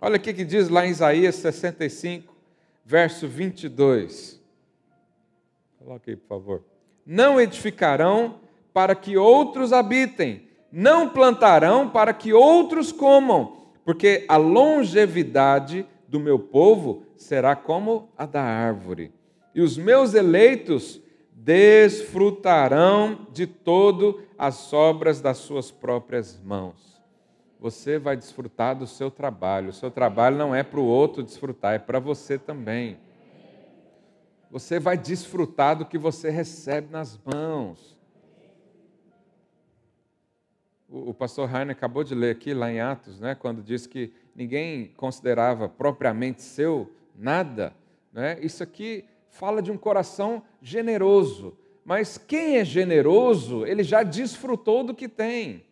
Olha 0.00 0.16
o 0.16 0.20
que 0.20 0.32
diz 0.32 0.68
lá 0.68 0.84
em 0.84 0.90
Isaías 0.90 1.36
65, 1.36 2.34
verso 2.84 3.28
22. 3.28 4.42
Coloque 5.78 6.10
aí, 6.10 6.16
por 6.16 6.26
favor. 6.26 6.64
Não 7.06 7.40
edificarão 7.40 8.40
para 8.74 8.96
que 8.96 9.16
outros 9.16 9.72
habitem, 9.72 10.48
não 10.72 11.08
plantarão 11.08 11.88
para 11.88 12.12
que 12.12 12.32
outros 12.32 12.90
comam, 12.90 13.68
porque 13.84 14.24
a 14.28 14.36
longevidade 14.36 15.86
do 16.10 16.20
meu 16.20 16.38
povo 16.38 17.04
será 17.16 17.56
como 17.56 18.10
a 18.18 18.26
da 18.26 18.42
árvore, 18.42 19.12
e 19.54 19.62
os 19.62 19.78
meus 19.78 20.12
eleitos 20.14 21.00
desfrutarão 21.32 23.26
de 23.32 23.46
todo 23.46 24.20
as 24.36 24.72
obras 24.72 25.20
das 25.20 25.38
suas 25.38 25.70
próprias 25.70 26.38
mãos 26.44 26.90
você 27.60 27.98
vai 27.98 28.16
desfrutar 28.16 28.74
do 28.74 28.86
seu 28.86 29.10
trabalho. 29.10 29.68
O 29.68 29.72
seu 29.72 29.90
trabalho 29.90 30.36
não 30.36 30.54
é 30.54 30.62
para 30.62 30.80
o 30.80 30.84
outro 30.84 31.22
desfrutar, 31.22 31.74
é 31.74 31.78
para 31.78 32.00
você 32.00 32.38
também. 32.38 32.98
Você 34.50 34.80
vai 34.80 34.96
desfrutar 34.96 35.76
do 35.76 35.84
que 35.84 35.98
você 35.98 36.30
recebe 36.30 36.90
nas 36.90 37.20
mãos. 37.22 37.98
O, 40.88 41.14
pastor 41.14 41.54
Heine 41.54 41.70
acabou 41.70 42.02
de 42.02 42.16
ler 42.16 42.32
aqui, 42.32 42.52
lá 42.52 42.72
em 42.72 42.80
Atos, 42.80 43.20
né, 43.20 43.36
quando 43.36 43.62
diz 43.62 43.86
que 43.86 44.12
ninguém 44.34 44.92
considerava 44.96 45.68
propriamente 45.68 46.42
seu 46.42 46.90
nada. 47.16 47.74
Né? 48.12 48.38
Isso 48.40 48.62
aqui 48.62 49.04
fala 49.28 49.62
de 49.62 49.70
um 49.70 49.76
coração 49.76 50.42
generoso, 50.60 51.56
Mas 51.82 52.18
quem 52.18 52.58
é 52.58 52.64
generoso, 52.64 53.66
ele 53.66 53.82
já 53.82 54.02
desfrutou 54.02 54.84
do 54.84 54.94
que 54.94 55.08
tem. 55.08 55.64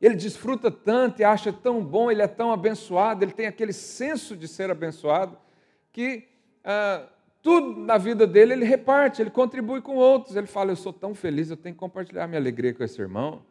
Ele 0.00 0.16
desfruta 0.16 0.70
tanto 0.70 1.20
e 1.20 1.24
acha 1.24 1.52
tão 1.52 1.84
bom, 1.84 2.10
ele 2.10 2.22
é 2.22 2.26
tão 2.26 2.50
abençoado, 2.50 3.24
ele 3.24 3.32
tem 3.32 3.46
aquele 3.46 3.72
senso 3.72 4.36
de 4.36 4.48
ser 4.48 4.70
abençoado, 4.70 5.36
que 5.92 6.24
ah, 6.64 7.06
tudo 7.44 7.78
na 7.78 7.98
vida 7.98 8.26
dele 8.26 8.54
ele 8.54 8.64
reparte, 8.64 9.20
ele 9.20 9.30
contribui 9.30 9.82
com 9.82 9.96
outros. 9.96 10.34
Ele 10.34 10.46
fala: 10.46 10.72
Eu 10.72 10.76
sou 10.76 10.92
tão 10.92 11.14
feliz, 11.14 11.50
eu 11.50 11.56
tenho 11.56 11.74
que 11.74 11.78
compartilhar 11.78 12.26
minha 12.26 12.40
alegria 12.40 12.72
com 12.72 12.82
esse 12.82 13.00
irmão. 13.00 13.42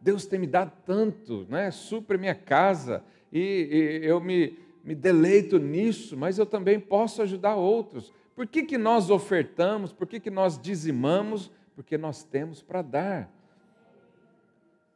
Deus 0.00 0.26
tem 0.26 0.38
me 0.38 0.46
dado 0.46 0.72
tanto, 0.86 1.46
né? 1.48 1.70
supre 1.70 2.18
minha 2.18 2.34
casa, 2.34 3.04
e, 3.32 4.00
e 4.02 4.06
eu 4.06 4.20
me, 4.20 4.58
me 4.84 4.94
deleito 4.94 5.58
nisso, 5.58 6.16
mas 6.16 6.38
eu 6.38 6.46
também 6.46 6.78
posso 6.78 7.22
ajudar 7.22 7.54
outros. 7.54 8.12
Por 8.34 8.46
que, 8.46 8.62
que 8.62 8.76
nós 8.76 9.10
ofertamos? 9.10 9.92
Por 9.92 10.06
que, 10.06 10.20
que 10.20 10.30
nós 10.30 10.60
dizimamos? 10.60 11.50
Porque 11.74 11.96
nós 11.96 12.22
temos 12.22 12.62
para 12.62 12.82
dar. 12.82 13.30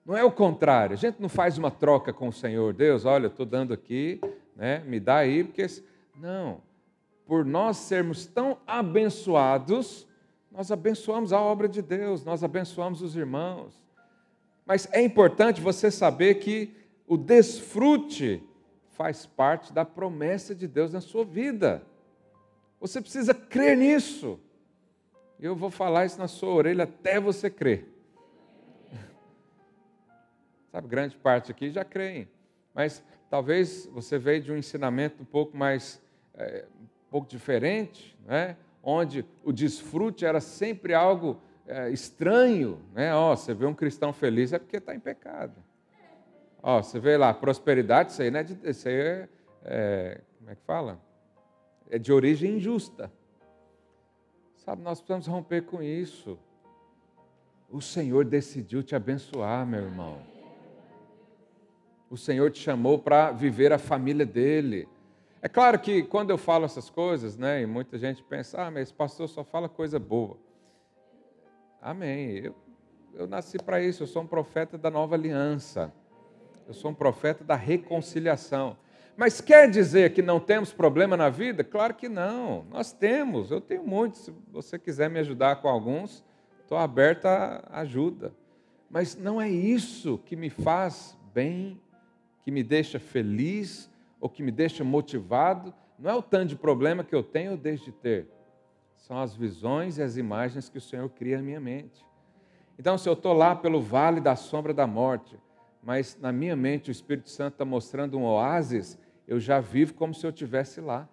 Não 0.04 0.16
é 0.16 0.22
o 0.22 0.30
contrário. 0.30 0.94
A 0.94 0.96
gente 0.96 1.20
não 1.20 1.28
faz 1.28 1.58
uma 1.58 1.70
troca 1.70 2.12
com 2.12 2.28
o 2.28 2.32
Senhor. 2.32 2.72
Deus, 2.72 3.04
olha, 3.04 3.26
estou 3.26 3.44
dando 3.44 3.74
aqui, 3.74 4.20
né? 4.54 4.82
me 4.86 5.00
dá 5.00 5.16
aí, 5.16 5.42
porque. 5.44 5.66
Não. 6.14 6.60
Por 7.26 7.44
nós 7.44 7.78
sermos 7.78 8.24
tão 8.24 8.56
abençoados, 8.66 10.06
nós 10.52 10.70
abençoamos 10.70 11.32
a 11.32 11.40
obra 11.40 11.68
de 11.68 11.82
Deus, 11.82 12.24
nós 12.24 12.44
abençoamos 12.44 13.02
os 13.02 13.16
irmãos. 13.16 13.74
Mas 14.64 14.88
é 14.92 15.02
importante 15.02 15.60
você 15.60 15.90
saber 15.90 16.36
que 16.36 16.72
o 17.06 17.16
desfrute 17.16 18.42
faz 18.90 19.26
parte 19.26 19.72
da 19.72 19.84
promessa 19.84 20.54
de 20.54 20.66
Deus 20.66 20.92
na 20.92 21.00
sua 21.00 21.24
vida. 21.24 21.82
Você 22.80 23.00
precisa 23.00 23.34
crer 23.34 23.76
nisso. 23.76 24.40
Eu 25.38 25.54
vou 25.54 25.70
falar 25.70 26.06
isso 26.06 26.18
na 26.18 26.28
sua 26.28 26.50
orelha 26.50 26.84
até 26.84 27.20
você 27.20 27.50
crer. 27.50 27.86
Sabe, 30.72 30.88
grande 30.88 31.16
parte 31.16 31.50
aqui 31.50 31.70
já 31.70 31.84
creem. 31.84 32.28
Mas 32.74 33.02
talvez 33.28 33.86
você 33.86 34.18
veio 34.18 34.42
de 34.42 34.52
um 34.52 34.56
ensinamento 34.56 35.22
um 35.22 35.26
pouco 35.26 35.56
mais, 35.56 36.00
é, 36.34 36.64
um 36.80 36.86
pouco 37.10 37.28
diferente, 37.28 38.18
né? 38.26 38.56
onde 38.82 39.26
o 39.44 39.52
desfrute 39.52 40.24
era 40.24 40.40
sempre 40.40 40.94
algo 40.94 41.40
é, 41.66 41.90
estranho. 41.90 42.80
Né? 42.94 43.14
Oh, 43.14 43.36
você 43.36 43.52
vê 43.52 43.66
um 43.66 43.74
cristão 43.74 44.12
feliz 44.12 44.52
é 44.52 44.58
porque 44.58 44.78
está 44.78 44.94
em 44.94 45.00
pecado. 45.00 45.62
Oh, 46.68 46.82
você 46.82 46.98
vê 46.98 47.16
lá, 47.16 47.32
prosperidade, 47.32 48.10
isso 48.10 48.20
aí, 48.20 48.28
né? 48.28 48.44
isso 48.64 48.88
aí 48.88 48.94
é, 48.94 49.28
é, 49.62 50.20
como 50.36 50.50
é 50.50 50.56
que 50.56 50.62
fala? 50.62 51.00
É 51.88 51.96
de 51.96 52.12
origem 52.12 52.56
injusta. 52.56 53.12
Sabe, 54.56 54.82
nós 54.82 54.98
precisamos 55.00 55.28
romper 55.28 55.62
com 55.62 55.80
isso. 55.80 56.36
O 57.70 57.80
Senhor 57.80 58.24
decidiu 58.24 58.82
te 58.82 58.96
abençoar, 58.96 59.64
meu 59.64 59.82
irmão. 59.82 60.18
O 62.10 62.16
Senhor 62.16 62.50
te 62.50 62.58
chamou 62.58 62.98
para 62.98 63.30
viver 63.30 63.72
a 63.72 63.78
família 63.78 64.26
dele. 64.26 64.88
É 65.40 65.48
claro 65.48 65.78
que 65.78 66.02
quando 66.02 66.30
eu 66.30 66.38
falo 66.38 66.64
essas 66.64 66.90
coisas, 66.90 67.36
né, 67.36 67.62
e 67.62 67.66
muita 67.66 67.96
gente 67.96 68.24
pensa, 68.24 68.62
ah, 68.62 68.70
mas 68.72 68.88
esse 68.88 68.94
pastor 68.94 69.28
só 69.28 69.44
fala 69.44 69.68
coisa 69.68 70.00
boa. 70.00 70.36
Amém. 71.80 72.38
Eu, 72.38 72.56
eu 73.14 73.28
nasci 73.28 73.56
para 73.56 73.80
isso, 73.80 74.02
eu 74.02 74.06
sou 74.08 74.22
um 74.22 74.26
profeta 74.26 74.76
da 74.76 74.90
nova 74.90 75.14
aliança. 75.14 75.94
Eu 76.66 76.74
sou 76.74 76.90
um 76.90 76.94
profeta 76.94 77.44
da 77.44 77.54
reconciliação. 77.54 78.76
Mas 79.16 79.40
quer 79.40 79.70
dizer 79.70 80.12
que 80.12 80.20
não 80.20 80.38
temos 80.38 80.72
problema 80.72 81.16
na 81.16 81.30
vida? 81.30 81.64
Claro 81.64 81.94
que 81.94 82.08
não. 82.08 82.64
Nós 82.70 82.92
temos, 82.92 83.50
eu 83.50 83.60
tenho 83.60 83.86
muitos. 83.86 84.22
Se 84.22 84.34
você 84.52 84.78
quiser 84.78 85.08
me 85.08 85.18
ajudar 85.20 85.56
com 85.56 85.68
alguns, 85.68 86.24
estou 86.62 86.76
aberto 86.76 87.26
à 87.26 87.62
ajuda. 87.72 88.34
Mas 88.90 89.16
não 89.16 89.40
é 89.40 89.48
isso 89.48 90.18
que 90.18 90.36
me 90.36 90.50
faz 90.50 91.16
bem 91.32 91.80
que 92.46 92.50
me 92.52 92.62
deixa 92.62 93.00
feliz 93.00 93.90
ou 94.20 94.28
que 94.28 94.40
me 94.40 94.52
deixa 94.52 94.84
motivado, 94.84 95.74
não 95.98 96.08
é 96.08 96.14
o 96.14 96.22
tanto 96.22 96.50
de 96.50 96.56
problema 96.56 97.02
que 97.02 97.12
eu 97.12 97.20
tenho 97.20 97.50
ou 97.50 97.56
deixo 97.56 97.86
de 97.86 97.90
ter, 97.92 98.28
são 98.96 99.18
as 99.18 99.34
visões 99.34 99.98
e 99.98 100.02
as 100.02 100.16
imagens 100.16 100.68
que 100.68 100.78
o 100.78 100.80
Senhor 100.80 101.08
cria 101.10 101.38
na 101.38 101.42
minha 101.42 101.58
mente. 101.58 102.06
Então, 102.78 102.96
se 102.96 103.08
eu 103.08 103.14
estou 103.14 103.32
lá 103.32 103.56
pelo 103.56 103.80
vale 103.80 104.20
da 104.20 104.36
sombra 104.36 104.72
da 104.72 104.86
morte, 104.86 105.36
mas 105.86 106.18
na 106.20 106.32
minha 106.32 106.56
mente 106.56 106.90
o 106.90 106.92
Espírito 106.92 107.30
Santo 107.30 107.52
está 107.52 107.64
mostrando 107.64 108.18
um 108.18 108.24
oásis, 108.24 108.98
eu 109.24 109.38
já 109.38 109.60
vivo 109.60 109.94
como 109.94 110.12
se 110.12 110.26
eu 110.26 110.30
estivesse 110.30 110.80
lá. 110.80 111.08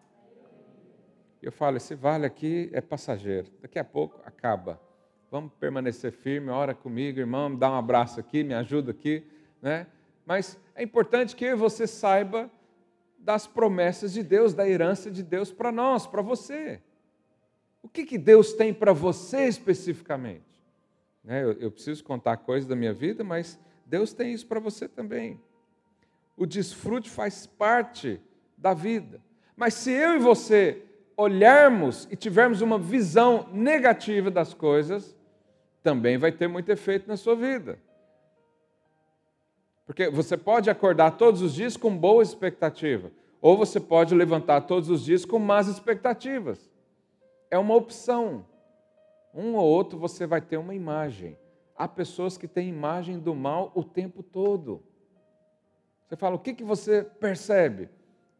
Eu 1.44 1.52
falo, 1.52 1.78
esse 1.78 1.94
vale 1.94 2.26
aqui 2.26 2.72
é 2.74 2.82
passageiro, 2.82 3.52
daqui 3.62 3.78
a 3.78 3.84
pouco 3.84 4.20
acaba. 4.26 4.82
Vamos 5.30 5.54
permanecer 5.60 6.12
firme, 6.12 6.50
ora 6.50 6.74
comigo, 6.74 7.20
irmão, 7.20 7.50
me 7.50 7.58
dá 7.58 7.70
um 7.70 7.76
abraço 7.76 8.20
aqui, 8.20 8.44
me 8.44 8.56
ajuda 8.56 8.90
aqui, 8.90 9.24
né? 9.62 9.86
Mas 10.26 10.60
é 10.74 10.82
importante 10.82 11.36
que 11.36 11.54
você 11.54 11.86
saiba 11.86 12.50
das 13.20 13.46
promessas 13.46 14.12
de 14.12 14.24
Deus, 14.24 14.56
da 14.56 14.68
herança 14.68 15.12
de 15.12 15.22
Deus 15.22 15.52
para 15.52 15.72
nós, 15.72 16.08
para 16.08 16.24
você. 16.24 16.82
O 17.84 17.88
que, 17.88 18.08
que 18.08 18.18
Deus 18.18 18.54
tem 18.54 18.74
para 18.74 18.92
você 18.92 19.44
especificamente? 19.46 20.64
Né, 21.24 21.44
eu 21.60 21.70
preciso 21.70 22.04
contar 22.04 22.38
coisas 22.38 22.68
da 22.68 22.76
minha 22.76 22.92
vida, 22.92 23.24
mas 23.24 23.60
Deus 23.86 24.14
tem 24.14 24.34
isso 24.34 24.48
para 24.48 24.60
você 24.60 24.88
também. 24.88 25.40
O 26.36 26.46
desfrute 26.46 27.10
faz 27.10 27.46
parte 27.46 28.20
da 28.58 28.74
vida. 28.74 29.22
Mas 29.56 29.74
se 29.76 29.92
eu 29.92 30.16
e 30.16 30.20
você 30.20 30.84
olharmos 31.16 32.08
e 32.10 32.16
tivermos 32.16 32.62
uma 32.62 32.80
visão 32.80 33.48
negativa 33.52 34.32
das 34.32 34.54
coisas, 34.54 35.16
também 35.84 36.18
vai 36.18 36.32
ter 36.32 36.48
muito 36.48 36.70
efeito 36.70 37.08
na 37.08 37.18
sua 37.18 37.36
vida. 37.36 37.78
Porque 39.86 40.10
você 40.10 40.38
pode 40.38 40.70
acordar 40.70 41.12
todos 41.12 41.42
os 41.42 41.54
dias 41.54 41.76
com 41.76 41.96
boa 41.96 42.24
expectativa, 42.24 43.12
ou 43.42 43.58
você 43.58 43.80
pode 43.80 44.16
levantar 44.16 44.62
todos 44.62 44.90
os 44.90 45.04
dias 45.04 45.26
com 45.26 45.38
más 45.38 45.68
expectativas. 45.68 46.72
É 47.52 47.58
uma 47.58 47.76
opção. 47.76 48.46
Um 49.34 49.56
ou 49.56 49.66
outro 49.66 50.00
você 50.00 50.26
vai 50.26 50.40
ter 50.40 50.58
uma 50.58 50.74
imagem. 50.74 51.38
Há 51.76 51.88
pessoas 51.88 52.38
que 52.38 52.48
têm 52.48 52.70
imagem 52.70 53.20
do 53.20 53.34
mal 53.34 53.72
o 53.76 53.84
tempo 53.84 54.22
todo. 54.22 54.84
Você 56.08 56.16
fala, 56.16 56.36
o 56.36 56.40
que, 56.40 56.54
que 56.54 56.64
você 56.64 57.04
percebe? 57.04 57.90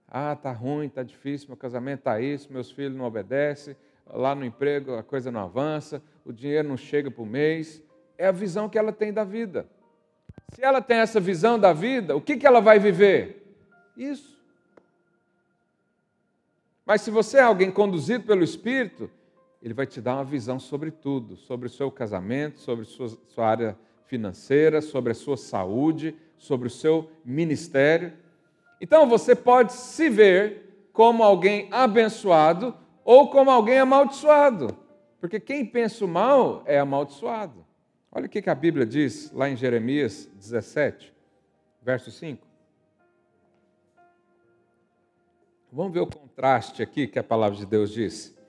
Ah, 0.08 0.36
tá 0.36 0.52
ruim, 0.52 0.90
tá 0.90 1.02
difícil, 1.02 1.48
meu 1.48 1.58
casamento 1.58 2.02
tá 2.02 2.22
isso, 2.22 2.54
meus 2.54 2.72
filhos 2.72 2.96
não 2.96 3.06
obedecem, 3.06 3.76
lá 4.06 4.36
no 4.36 4.46
emprego 4.46 4.94
a 4.94 5.02
coisa 5.02 5.32
não 5.32 5.42
avança, 5.42 6.02
o 6.24 6.32
dinheiro 6.32 6.68
não 6.68 6.78
chega 6.78 7.12
o 7.16 7.26
mês. 7.26 7.82
É 8.18 8.28
a 8.28 8.32
visão 8.32 8.70
que 8.70 8.78
ela 8.78 8.92
tem 8.92 9.12
da 9.12 9.24
vida. 9.24 9.68
Se 10.54 10.64
ela 10.64 10.82
tem 10.82 10.98
essa 10.98 11.20
visão 11.20 11.58
da 11.58 11.74
vida, 11.74 12.16
o 12.16 12.22
que, 12.22 12.38
que 12.38 12.46
ela 12.46 12.62
vai 12.62 12.78
viver? 12.78 13.58
Isso. 13.98 14.40
Mas 16.86 17.02
se 17.02 17.10
você 17.10 17.38
é 17.38 17.42
alguém 17.42 17.72
conduzido 17.72 18.26
pelo 18.26 18.44
Espírito, 18.44 19.10
ele 19.64 19.74
vai 19.74 19.88
te 19.88 20.02
dar 20.02 20.16
uma 20.16 20.26
visão 20.26 20.60
sobre 20.60 20.92
tudo, 20.92 21.38
sobre 21.38 21.68
o 21.68 21.70
seu 21.70 21.90
casamento, 21.90 22.60
sobre 22.60 22.84
sua, 22.84 23.08
sua 23.30 23.48
área 23.48 23.80
financeira, 24.06 24.82
sobre 24.82 25.14
a 25.14 25.16
sua 25.16 25.38
saúde, 25.38 26.14
sobre 26.38 26.68
o 26.68 26.72
seu 26.72 27.10
ministério. 27.24 28.12
Então 28.82 29.08
você 29.08 29.34
pode 29.34 29.72
se 29.72 30.10
ver 30.10 30.90
como 30.92 31.24
alguém 31.24 31.70
abençoado 31.72 32.76
ou 33.06 33.30
como 33.30 33.50
alguém 33.50 33.80
amaldiçoado, 33.80 34.78
porque 35.22 35.40
quem 35.40 35.66
pensa 35.66 36.04
o 36.04 36.10
mal 36.10 36.62
é 36.66 36.78
amaldiçoado. 36.78 37.66
Olha 38.12 38.26
o 38.26 38.30
que 38.30 38.50
a 38.50 38.56
Bíblia 38.56 38.86
diz 38.86 39.32
lá 39.32 39.50
em 39.50 39.56
Jeremias 39.56 40.30
17, 40.36 41.14
verso 41.82 42.12
5. 42.12 42.46
Vamos 45.72 45.94
ver 45.94 46.02
o 46.02 46.08
contraste 46.08 46.84
aqui 46.84 47.08
que 47.08 47.18
a 47.18 47.24
palavra 47.24 47.58
de 47.58 47.66
Deus 47.66 47.92
diz. 47.92 48.43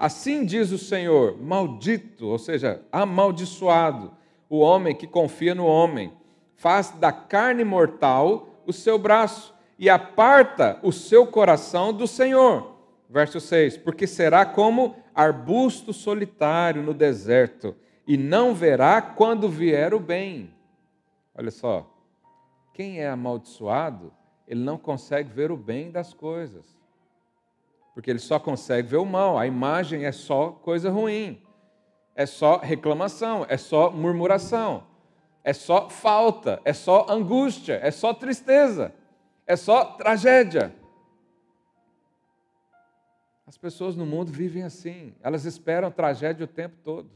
Assim 0.00 0.46
diz 0.46 0.72
o 0.72 0.78
Senhor: 0.78 1.36
maldito, 1.38 2.26
ou 2.26 2.38
seja, 2.38 2.82
amaldiçoado, 2.90 4.10
o 4.48 4.58
homem 4.60 4.96
que 4.96 5.06
confia 5.06 5.54
no 5.54 5.66
homem, 5.66 6.10
faz 6.56 6.90
da 6.92 7.12
carne 7.12 7.64
mortal 7.64 8.62
o 8.66 8.72
seu 8.72 8.98
braço 8.98 9.54
e 9.78 9.90
aparta 9.90 10.80
o 10.82 10.90
seu 10.90 11.26
coração 11.26 11.92
do 11.92 12.06
Senhor. 12.06 12.76
Verso 13.10 13.38
6: 13.40 13.76
Porque 13.76 14.06
será 14.06 14.46
como 14.46 14.96
arbusto 15.14 15.92
solitário 15.92 16.82
no 16.82 16.94
deserto 16.94 17.76
e 18.06 18.16
não 18.16 18.54
verá 18.54 19.02
quando 19.02 19.50
vier 19.50 19.92
o 19.92 20.00
bem. 20.00 20.50
Olha 21.34 21.50
só, 21.50 21.94
quem 22.72 23.00
é 23.00 23.08
amaldiçoado, 23.10 24.10
ele 24.48 24.64
não 24.64 24.78
consegue 24.78 25.30
ver 25.30 25.50
o 25.50 25.58
bem 25.58 25.90
das 25.90 26.14
coisas, 26.14 26.79
porque 27.94 28.10
ele 28.10 28.18
só 28.18 28.38
consegue 28.38 28.88
ver 28.88 28.96
o 28.98 29.04
mal, 29.04 29.38
a 29.38 29.46
imagem 29.46 30.04
é 30.04 30.12
só 30.12 30.50
coisa 30.50 30.90
ruim, 30.90 31.42
é 32.14 32.26
só 32.26 32.58
reclamação, 32.58 33.44
é 33.48 33.56
só 33.56 33.90
murmuração, 33.90 34.86
é 35.42 35.52
só 35.52 35.88
falta, 35.88 36.60
é 36.64 36.72
só 36.72 37.06
angústia, 37.08 37.80
é 37.82 37.90
só 37.90 38.14
tristeza, 38.14 38.94
é 39.46 39.56
só 39.56 39.84
tragédia. 39.84 40.74
As 43.46 43.58
pessoas 43.58 43.96
no 43.96 44.06
mundo 44.06 44.30
vivem 44.30 44.62
assim, 44.62 45.14
elas 45.22 45.44
esperam 45.44 45.90
tragédia 45.90 46.44
o 46.44 46.48
tempo 46.48 46.76
todo. 46.84 47.10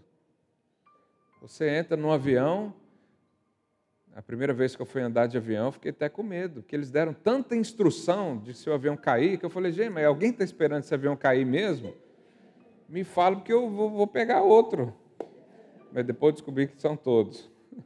Você 1.40 1.68
entra 1.68 1.96
num 1.96 2.10
avião, 2.10 2.74
a 4.16 4.22
primeira 4.22 4.52
vez 4.52 4.76
que 4.76 4.80
eu 4.80 4.86
fui 4.86 5.02
andar 5.02 5.26
de 5.26 5.36
avião, 5.36 5.66
eu 5.66 5.72
fiquei 5.72 5.90
até 5.90 6.08
com 6.08 6.22
medo, 6.22 6.62
porque 6.62 6.76
eles 6.76 6.88
deram 6.88 7.12
tanta 7.12 7.56
instrução 7.56 8.38
de 8.38 8.54
se 8.54 8.70
o 8.70 8.72
avião 8.72 8.96
cair, 8.96 9.38
que 9.38 9.44
eu 9.44 9.50
falei, 9.50 9.72
gente, 9.72 9.90
mas 9.90 10.04
alguém 10.04 10.30
está 10.30 10.44
esperando 10.44 10.84
esse 10.84 10.94
avião 10.94 11.16
cair 11.16 11.44
mesmo? 11.44 11.94
Me 12.88 13.02
fala, 13.02 13.36
porque 13.36 13.52
eu 13.52 13.68
vou, 13.68 13.90
vou 13.90 14.06
pegar 14.06 14.42
outro. 14.42 14.94
Mas 15.92 16.04
depois 16.04 16.34
descobri 16.34 16.68
que 16.68 16.80
são 16.80 16.96
todos. 16.96 17.50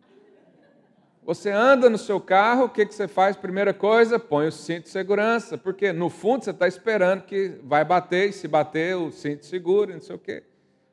Você 1.25 1.51
anda 1.51 1.89
no 1.89 1.97
seu 1.97 2.21
carro, 2.21 2.65
o 2.65 2.69
que, 2.69 2.85
que 2.85 2.95
você 2.95 3.07
faz? 3.07 3.37
Primeira 3.37 3.75
coisa, 3.75 4.19
põe 4.19 4.49
o 4.49 4.53
cinto 4.53 4.85
de 4.85 4.89
segurança, 4.89 5.59
porque 5.59 5.93
no 5.93 6.09
fundo 6.09 6.43
você 6.45 6.51
está 6.51 6.67
esperando 6.67 7.23
que 7.23 7.59
vai 7.63 7.85
bater, 7.85 8.31
e 8.31 8.33
se 8.33 8.49
bater, 8.49 8.97
o 8.97 9.11
cinto 9.11 9.45
segura, 9.45 9.93
não 9.93 10.01
sei 10.01 10.17
o 10.17 10.19
quê. 10.19 10.43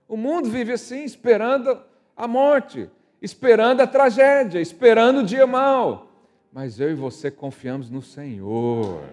O 0.10 0.17
mundo 0.17 0.50
vive 0.50 0.74
assim, 0.74 1.06
esperando 1.06 1.82
a 2.17 2.28
morte, 2.28 2.89
esperando 3.26 3.82
a 3.82 3.88
tragédia, 3.88 4.62
esperando 4.62 5.20
o 5.20 5.24
dia 5.24 5.48
mau. 5.48 6.08
Mas 6.54 6.80
eu 6.80 6.92
e 6.92 6.94
você 6.94 7.30
confiamos 7.32 7.90
no 7.90 8.02
Senhor. 8.02 9.04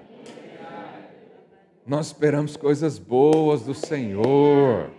Nós 1.85 2.09
esperamos 2.09 2.57
coisas 2.57 2.99
boas 2.99 3.63
do 3.63 3.75
Senhor. 3.75 4.91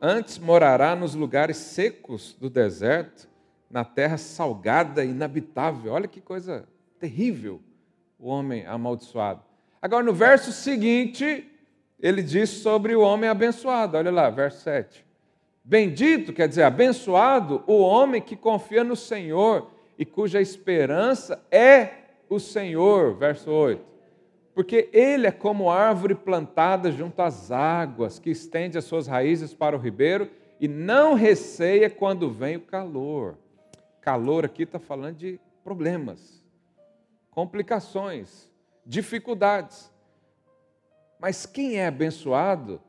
Antes 0.00 0.38
morará 0.38 0.96
nos 0.96 1.14
lugares 1.14 1.56
secos 1.58 2.34
do 2.40 2.50
deserto, 2.50 3.28
na 3.70 3.84
terra 3.84 4.16
salgada 4.16 5.04
e 5.04 5.10
inabitável. 5.10 5.92
Olha 5.92 6.08
que 6.08 6.20
coisa 6.20 6.66
terrível 6.98 7.60
o 8.18 8.28
homem 8.28 8.66
amaldiçoado. 8.66 9.42
Agora, 9.80 10.02
no 10.02 10.12
verso 10.12 10.50
seguinte, 10.50 11.46
ele 12.00 12.22
diz 12.22 12.50
sobre 12.50 12.96
o 12.96 13.00
homem 13.02 13.28
abençoado. 13.28 13.96
Olha 13.96 14.10
lá, 14.10 14.28
verso 14.30 14.62
7. 14.62 15.07
Bendito, 15.68 16.32
quer 16.32 16.48
dizer, 16.48 16.62
abençoado, 16.62 17.62
o 17.66 17.80
homem 17.80 18.22
que 18.22 18.34
confia 18.34 18.82
no 18.82 18.96
Senhor 18.96 19.70
e 19.98 20.06
cuja 20.06 20.40
esperança 20.40 21.44
é 21.50 21.90
o 22.26 22.40
Senhor. 22.40 23.14
Verso 23.16 23.50
8 23.50 23.88
porque 24.58 24.88
ele 24.92 25.24
é 25.24 25.30
como 25.30 25.70
árvore 25.70 26.16
plantada 26.16 26.90
junto 26.90 27.22
às 27.22 27.52
águas, 27.52 28.18
que 28.18 28.28
estende 28.28 28.76
as 28.76 28.84
suas 28.84 29.06
raízes 29.06 29.54
para 29.54 29.76
o 29.76 29.78
ribeiro 29.78 30.28
e 30.58 30.66
não 30.66 31.14
receia 31.14 31.88
quando 31.88 32.28
vem 32.28 32.56
o 32.56 32.62
calor. 32.62 33.38
Calor 34.00 34.44
aqui 34.44 34.64
está 34.64 34.80
falando 34.80 35.14
de 35.14 35.38
problemas, 35.62 36.42
complicações, 37.30 38.50
dificuldades. 38.84 39.92
Mas 41.20 41.46
quem 41.46 41.76
é 41.76 41.86
abençoado, 41.86 42.80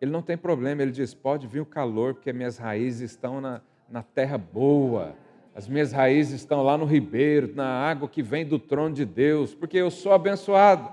ele 0.00 0.10
não 0.10 0.22
tem 0.22 0.36
problema, 0.36 0.82
ele 0.82 0.90
diz: 0.90 1.12
pode 1.12 1.46
vir 1.46 1.60
o 1.60 1.66
calor, 1.66 2.14
porque 2.14 2.32
minhas 2.32 2.56
raízes 2.56 3.10
estão 3.10 3.40
na, 3.40 3.60
na 3.88 4.02
terra 4.02 4.38
boa, 4.38 5.14
as 5.54 5.68
minhas 5.68 5.92
raízes 5.92 6.40
estão 6.40 6.62
lá 6.62 6.78
no 6.78 6.86
ribeiro, 6.86 7.54
na 7.54 7.66
água 7.66 8.08
que 8.08 8.22
vem 8.22 8.46
do 8.46 8.58
trono 8.58 8.94
de 8.94 9.04
Deus, 9.04 9.54
porque 9.54 9.76
eu 9.76 9.90
sou 9.90 10.12
abençoado. 10.12 10.90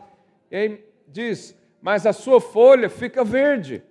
E 0.51 0.55
aí 0.55 0.85
diz: 1.07 1.57
Mas 1.81 2.05
a 2.05 2.11
sua 2.11 2.41
folha 2.41 2.89
fica 2.89 3.23
verde, 3.23 3.81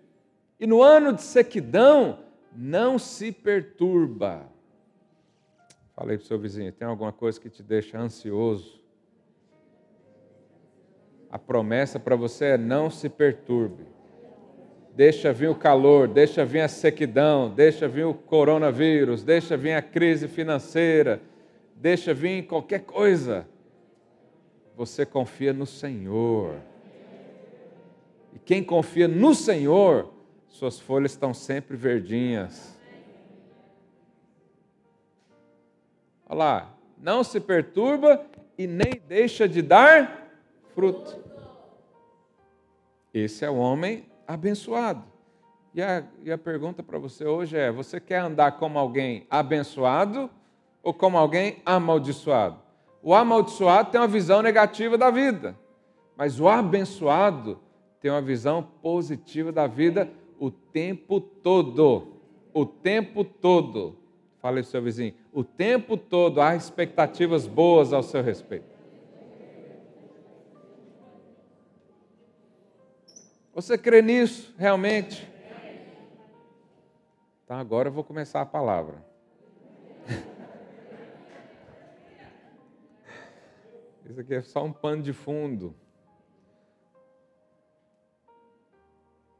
e 0.61 0.66
no 0.66 0.83
ano 0.83 1.14
de 1.14 1.22
sequidão 1.22 2.18
não 2.55 2.98
se 2.98 3.33
perturba. 3.33 4.50
Falei 5.94 6.18
para 6.18 6.24
o 6.24 6.26
seu 6.26 6.38
vizinho: 6.38 6.70
tem 6.72 6.87
alguma 6.87 7.12
coisa 7.12 7.40
que 7.40 7.48
te 7.48 7.62
deixa 7.62 7.98
ansioso? 7.98 8.85
A 11.31 11.38
promessa 11.38 11.98
para 11.98 12.16
você 12.16 12.44
é: 12.46 12.59
não 12.59 12.90
se 12.90 13.09
perturbe. 13.09 13.96
Deixa 14.97 15.31
vir 15.31 15.51
o 15.51 15.55
calor, 15.55 16.09
deixa 16.09 16.43
vir 16.43 16.63
a 16.63 16.69
sequidão, 16.69 17.51
deixa 17.51 17.87
vir 17.87 18.07
o 18.07 18.15
coronavírus, 18.15 19.23
deixa 19.23 19.55
vir 19.55 19.75
a 19.75 19.83
crise 19.83 20.27
financeira, 20.27 21.21
deixa 21.75 22.15
vir 22.15 22.47
qualquer 22.47 22.81
coisa 22.81 23.47
você 24.75 25.05
confia 25.05 25.53
no 25.53 25.67
Senhor. 25.67 26.55
E 28.33 28.39
quem 28.39 28.65
confia 28.65 29.07
no 29.07 29.35
Senhor, 29.35 30.11
suas 30.49 30.81
folhas 30.81 31.13
estão 31.13 31.35
sempre 31.35 31.77
verdinhas. 31.77 32.75
Olha 36.27 36.39
lá, 36.39 36.75
não 36.97 37.23
se 37.23 37.39
perturba 37.39 38.25
e 38.57 38.67
nem 38.67 38.99
deixa 39.07 39.47
de 39.47 39.61
dar 39.61 40.27
fruto. 40.75 41.23
Esse 43.13 43.45
é 43.45 43.51
o 43.51 43.57
homem 43.57 44.15
abençoado. 44.27 45.05
E 45.75 45.83
a, 45.83 46.03
e 46.23 46.33
a 46.33 46.39
pergunta 46.39 46.83
para 46.83 46.99
você 46.99 47.27
hoje 47.27 47.57
é: 47.57 47.71
você 47.71 48.01
quer 48.01 48.21
andar 48.21 48.53
como 48.53 48.79
alguém 48.79 49.27
abençoado 49.29 50.31
ou 50.83 50.95
como 50.95 51.19
alguém 51.19 51.62
amaldiçoado? 51.67 52.59
O 53.03 53.15
amaldiçoado 53.15 53.91
tem 53.91 54.01
uma 54.01 54.09
visão 54.09 54.43
negativa 54.43 54.97
da 54.97 55.11
vida, 55.11 55.57
mas 56.17 56.41
o 56.41 56.49
abençoado 56.49 57.61
tem 58.01 58.11
uma 58.11 58.23
visão 58.23 58.62
positiva 58.83 59.53
da 59.53 59.67
vida 59.67 60.11
o 60.39 60.51
tempo 60.51 61.21
todo. 61.21 62.15
O 62.53 62.65
tempo 62.65 63.25
todo. 63.25 63.97
Fala 64.41 64.61
isso, 64.61 64.71
seu 64.71 64.83
vizinho. 64.83 65.15
O 65.33 65.45
tempo 65.45 65.97
todo 65.97 66.41
há 66.41 66.55
expectativas 66.55 67.47
boas 67.47 67.93
ao 67.93 68.03
seu 68.03 68.23
respeito. 68.23 68.76
Você 73.57 73.77
crê 73.79 74.03
nisso 74.03 74.55
realmente? 74.59 75.27
Então 77.42 77.57
agora 77.57 77.88
eu 77.88 77.92
vou 77.92 78.05
começar 78.05 78.42
a 78.42 78.47
palavra. 78.47 79.03
Isso 84.05 84.21
aqui 84.21 84.35
é 84.35 84.42
só 84.42 84.62
um 84.62 84.71
pano 84.71 85.03
de 85.03 85.14
fundo. 85.14 85.75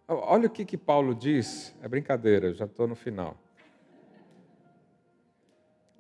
Olha 0.09 0.47
o 0.47 0.51
que, 0.51 0.65
que 0.65 0.79
Paulo 0.79 1.15
diz. 1.15 1.77
É 1.83 1.89
brincadeira, 1.89 2.55
já 2.55 2.65
estou 2.65 2.89
no 2.89 2.97
final. 2.97 3.37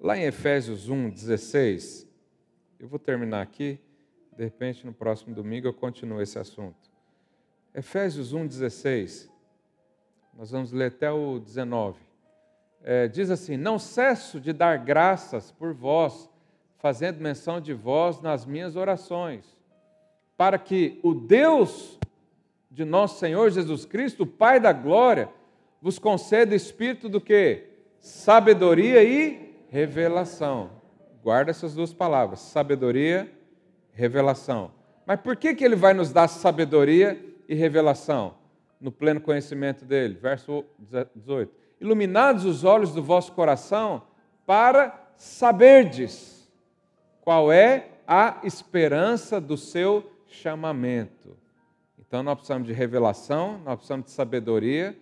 Lá 0.00 0.16
em 0.16 0.22
Efésios 0.22 0.88
1, 0.88 1.10
16, 1.10 2.08
eu 2.80 2.88
vou 2.88 2.98
terminar 2.98 3.42
aqui, 3.42 3.78
de 4.34 4.42
repente 4.42 4.86
no 4.86 4.94
próximo 4.94 5.34
domingo 5.34 5.68
eu 5.68 5.74
continuo 5.74 6.22
esse 6.22 6.38
assunto. 6.38 6.85
Efésios 7.76 8.32
1, 8.32 8.46
16, 8.46 9.30
nós 10.32 10.50
vamos 10.50 10.72
ler 10.72 10.86
até 10.86 11.12
o 11.12 11.38
19. 11.38 11.98
É, 12.82 13.06
diz 13.06 13.30
assim: 13.30 13.58
Não 13.58 13.78
cesso 13.78 14.40
de 14.40 14.50
dar 14.50 14.78
graças 14.78 15.52
por 15.52 15.74
vós 15.74 16.26
fazendo 16.78 17.20
menção 17.20 17.60
de 17.60 17.74
vós 17.74 18.22
nas 18.22 18.46
minhas 18.46 18.76
orações, 18.76 19.44
para 20.38 20.58
que 20.58 20.98
o 21.02 21.12
Deus 21.12 21.98
de 22.70 22.82
nosso 22.82 23.18
Senhor 23.18 23.50
Jesus 23.50 23.84
Cristo, 23.84 24.22
o 24.22 24.26
Pai 24.26 24.58
da 24.58 24.72
glória, 24.72 25.28
vos 25.82 25.98
conceda 25.98 26.54
espírito 26.54 27.10
do 27.10 27.20
que? 27.20 27.64
Sabedoria 27.98 29.04
e 29.04 29.54
revelação. 29.68 30.70
Guarda 31.22 31.50
essas 31.50 31.74
duas 31.74 31.92
palavras, 31.92 32.40
sabedoria, 32.40 33.30
revelação. 33.92 34.70
Mas 35.04 35.20
por 35.20 35.36
que, 35.36 35.54
que 35.54 35.62
ele 35.62 35.76
vai 35.76 35.92
nos 35.92 36.10
dar 36.10 36.26
sabedoria 36.26 37.25
e 37.48 37.54
revelação? 37.54 38.34
No 38.80 38.92
pleno 38.92 39.20
conhecimento 39.20 39.84
dele. 39.84 40.14
Verso 40.14 40.64
18. 41.14 41.52
Iluminados 41.80 42.44
os 42.44 42.64
olhos 42.64 42.92
do 42.92 43.02
vosso 43.02 43.32
coração, 43.32 44.02
para 44.44 45.12
saberdes 45.16 46.50
qual 47.20 47.52
é 47.52 47.90
a 48.06 48.40
esperança 48.44 49.40
do 49.40 49.56
seu 49.56 50.10
chamamento. 50.28 51.36
Então 51.98 52.22
nós 52.22 52.36
precisamos 52.36 52.68
de 52.68 52.72
revelação, 52.72 53.58
nós 53.58 53.76
precisamos 53.76 54.06
de 54.06 54.12
sabedoria 54.12 54.96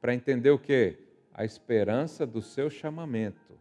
para 0.00 0.14
entender 0.14 0.50
o 0.50 0.58
que? 0.58 0.96
A 1.32 1.44
esperança 1.44 2.24
do 2.26 2.40
seu 2.40 2.70
chamamento. 2.70 3.58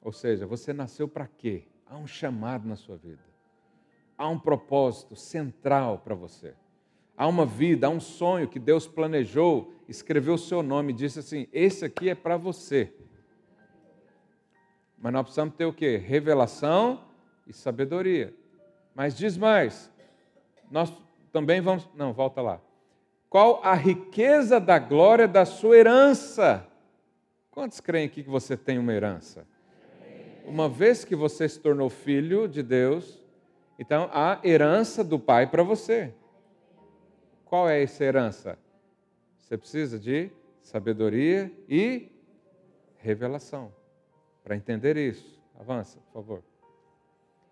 Ou 0.00 0.12
seja, 0.12 0.46
você 0.46 0.72
nasceu 0.72 1.06
para 1.06 1.26
quê? 1.26 1.64
Há 1.86 1.96
um 1.96 2.06
chamado 2.06 2.66
na 2.66 2.76
sua 2.76 2.96
vida. 2.96 3.22
Há 4.16 4.28
um 4.28 4.38
propósito 4.38 5.16
central 5.16 5.98
para 5.98 6.14
você. 6.14 6.54
Há 7.16 7.28
uma 7.28 7.46
vida, 7.46 7.86
há 7.86 7.90
um 7.90 8.00
sonho 8.00 8.48
que 8.48 8.58
Deus 8.58 8.86
planejou, 8.86 9.72
escreveu 9.88 10.34
o 10.34 10.38
seu 10.38 10.62
nome 10.62 10.92
disse 10.92 11.20
assim: 11.20 11.46
esse 11.52 11.84
aqui 11.84 12.10
é 12.10 12.14
para 12.14 12.36
você. 12.36 12.92
Mas 14.98 15.12
nós 15.12 15.22
precisamos 15.22 15.54
ter 15.54 15.66
o 15.66 15.72
quê? 15.72 15.96
Revelação 15.96 17.04
e 17.46 17.52
sabedoria. 17.52 18.34
Mas 18.94 19.16
diz 19.16 19.36
mais, 19.36 19.90
nós 20.70 20.92
também 21.32 21.60
vamos. 21.60 21.88
Não, 21.94 22.12
volta 22.12 22.40
lá. 22.40 22.60
Qual 23.28 23.60
a 23.64 23.74
riqueza 23.74 24.58
da 24.58 24.78
glória 24.78 25.28
da 25.28 25.44
sua 25.44 25.76
herança? 25.76 26.66
Quantos 27.50 27.80
creem 27.80 28.06
aqui 28.06 28.22
que 28.22 28.30
você 28.30 28.56
tem 28.56 28.78
uma 28.78 28.92
herança? 28.92 29.46
Uma 30.44 30.68
vez 30.68 31.04
que 31.04 31.14
você 31.14 31.48
se 31.48 31.58
tornou 31.58 31.88
filho 31.88 32.48
de 32.48 32.62
Deus, 32.62 33.22
então 33.78 34.10
há 34.12 34.40
herança 34.44 35.02
do 35.04 35.18
Pai 35.18 35.46
para 35.46 35.62
você. 35.62 36.12
Qual 37.44 37.68
é 37.68 37.82
essa 37.82 38.04
herança? 38.04 38.58
Você 39.38 39.56
precisa 39.56 39.98
de 39.98 40.30
sabedoria 40.62 41.52
e 41.68 42.10
revelação. 42.98 43.72
Para 44.42 44.56
entender 44.56 44.96
isso, 44.96 45.40
avança, 45.58 45.98
por 46.06 46.12
favor. 46.12 46.42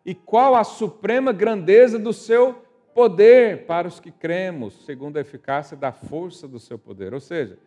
E 0.04 0.14
qual 0.14 0.54
a 0.54 0.64
suprema 0.64 1.32
grandeza 1.32 1.98
do 1.98 2.12
seu 2.12 2.62
poder 2.94 3.66
para 3.66 3.88
os 3.88 3.98
que 3.98 4.10
cremos, 4.10 4.84
segundo 4.84 5.16
a 5.16 5.20
eficácia 5.20 5.76
da 5.76 5.92
força 5.92 6.46
do 6.46 6.58
seu 6.58 6.78
poder. 6.78 7.14
Ou 7.14 7.20
seja, 7.20 7.58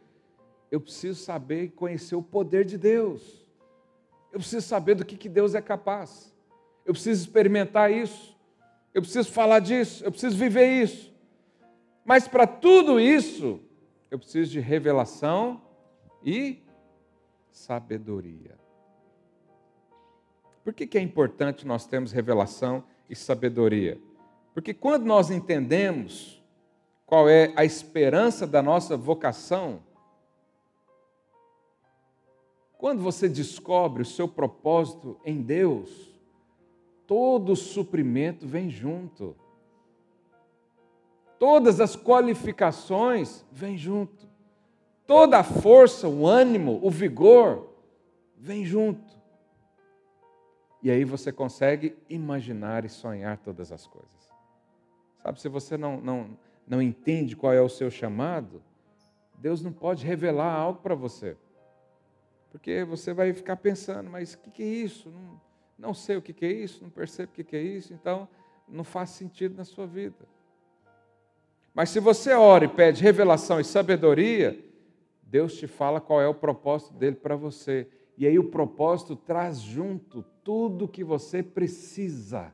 eu 0.71 0.79
preciso 0.79 1.21
saber 1.23 1.63
e 1.63 1.69
conhecer 1.69 2.15
o 2.15 2.21
poder 2.21 2.65
de 2.65 2.77
Deus. 2.77 3.45
Eu 4.31 4.39
preciso 4.39 4.65
saber 4.67 4.95
do 4.95 5.05
que, 5.05 5.17
que 5.17 5.29
Deus 5.29 5.55
é 5.55 5.61
capaz. 5.61 6.33
Eu 6.85 6.93
preciso 6.93 7.23
experimentar 7.23 7.91
isso. 7.91 8.35
Eu 8.93 9.01
preciso 9.01 9.31
falar 9.31 9.59
disso. 9.59 10.03
Eu 10.03 10.11
preciso 10.11 10.37
viver 10.37 10.67
isso. 10.83 11.13
Mas 12.05 12.27
para 12.27 12.45
tudo 12.45 12.99
isso, 12.99 13.59
eu 14.11 14.19
preciso 14.19 14.51
de 14.51 14.59
revelação 14.59 15.59
e 16.23 16.63
sabedoria. 17.51 18.55
Por 20.63 20.73
que, 20.73 20.85
que 20.85 20.97
é 20.97 21.01
importante 21.01 21.65
nós 21.65 21.87
termos 21.87 22.11
revelação 22.11 22.83
e 23.09 23.15
sabedoria? 23.15 23.99
Porque 24.53 24.73
quando 24.73 25.05
nós 25.05 25.31
entendemos 25.31 26.41
qual 27.05 27.27
é 27.27 27.51
a 27.55 27.65
esperança 27.65 28.45
da 28.45 28.61
nossa 28.61 28.95
vocação, 28.95 29.81
quando 32.77 33.01
você 33.01 33.27
descobre 33.27 34.03
o 34.03 34.05
seu 34.05 34.27
propósito 34.27 35.19
em 35.25 35.41
Deus, 35.41 36.11
todo 37.07 37.53
o 37.53 37.55
suprimento 37.55 38.47
vem 38.47 38.69
junto. 38.69 39.35
Todas 41.45 41.79
as 41.79 41.95
qualificações 41.95 43.45
vêm 43.51 43.77
junto. 43.77 44.27
Toda 45.05 45.37
a 45.37 45.43
força, 45.43 46.09
o 46.09 46.25
ânimo, 46.25 46.79
o 46.81 46.89
vigor 46.89 47.69
vem 48.35 48.65
junto. 48.65 49.13
E 50.81 50.89
aí 50.89 51.03
você 51.03 51.31
consegue 51.31 51.95
imaginar 52.09 52.83
e 52.83 52.89
sonhar 52.89 53.37
todas 53.37 53.71
as 53.71 53.85
coisas. 53.85 54.33
Sabe, 55.21 55.39
se 55.39 55.47
você 55.47 55.77
não, 55.77 56.01
não, 56.01 56.35
não 56.67 56.81
entende 56.81 57.35
qual 57.35 57.53
é 57.53 57.61
o 57.61 57.69
seu 57.69 57.91
chamado, 57.91 58.59
Deus 59.37 59.61
não 59.61 59.71
pode 59.71 60.03
revelar 60.03 60.51
algo 60.51 60.81
para 60.81 60.95
você. 60.95 61.37
Porque 62.49 62.83
você 62.83 63.13
vai 63.13 63.31
ficar 63.33 63.57
pensando, 63.57 64.09
mas 64.09 64.33
o 64.33 64.39
que, 64.39 64.49
que, 64.49 64.63
é 64.63 64.65
isso? 64.65 65.11
Não, 65.11 65.41
não 65.77 65.93
sei 65.93 66.17
o 66.17 66.23
que, 66.23 66.33
que, 66.33 66.45
é 66.47 66.51
isso, 66.51 66.81
não 66.81 66.89
percebo 66.89 67.31
o 67.31 67.35
que, 67.35 67.43
que 67.43 67.55
é 67.55 67.61
isso, 67.61 67.93
então 67.93 68.27
não 68.67 68.83
faz 68.83 69.11
sentido 69.11 69.55
na 69.55 69.63
sua 69.63 69.85
vida. 69.85 70.33
Mas 71.75 71.89
se 71.89 71.99
você 71.99 72.31
ora 72.31 72.63
e 72.63 72.69
pede 72.69 73.03
revelação 73.03 73.59
e 73.59 73.63
sabedoria, 73.65 74.57
Deus 75.21 75.57
te 75.57 75.67
fala 75.67 75.99
qual 75.99 76.21
é 76.21 76.27
o 76.27 76.33
propósito 76.33 76.93
dele 76.93 77.17
para 77.17 77.35
você. 77.35 77.87
E 78.17 78.25
aí 78.25 78.39
o 78.39 78.45
propósito 78.45 79.13
traz 79.13 79.59
junto 79.59 80.23
tudo 80.41 80.85
o 80.85 80.87
que 80.87 81.03
você 81.03 81.43
precisa 81.43 82.53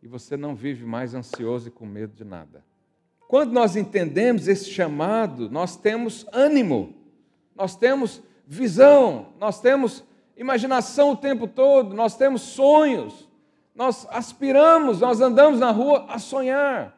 e 0.00 0.06
você 0.06 0.36
não 0.36 0.54
vive 0.54 0.84
mais 0.84 1.14
ansioso 1.14 1.66
e 1.66 1.70
com 1.70 1.84
medo 1.84 2.14
de 2.14 2.24
nada. 2.24 2.64
Quando 3.26 3.52
nós 3.52 3.74
entendemos 3.74 4.46
esse 4.46 4.70
chamado, 4.70 5.50
nós 5.50 5.76
temos 5.76 6.24
ânimo, 6.30 6.94
nós 7.56 7.74
temos 7.74 8.22
visão, 8.46 9.28
nós 9.40 9.60
temos 9.60 10.04
imaginação 10.36 11.10
o 11.10 11.16
tempo 11.16 11.48
todo, 11.48 11.94
nós 11.94 12.16
temos 12.16 12.42
sonhos, 12.42 13.28
nós 13.74 14.06
aspiramos, 14.10 15.00
nós 15.00 15.20
andamos 15.20 15.58
na 15.58 15.72
rua 15.72 16.04
a 16.08 16.20
sonhar. 16.20 16.96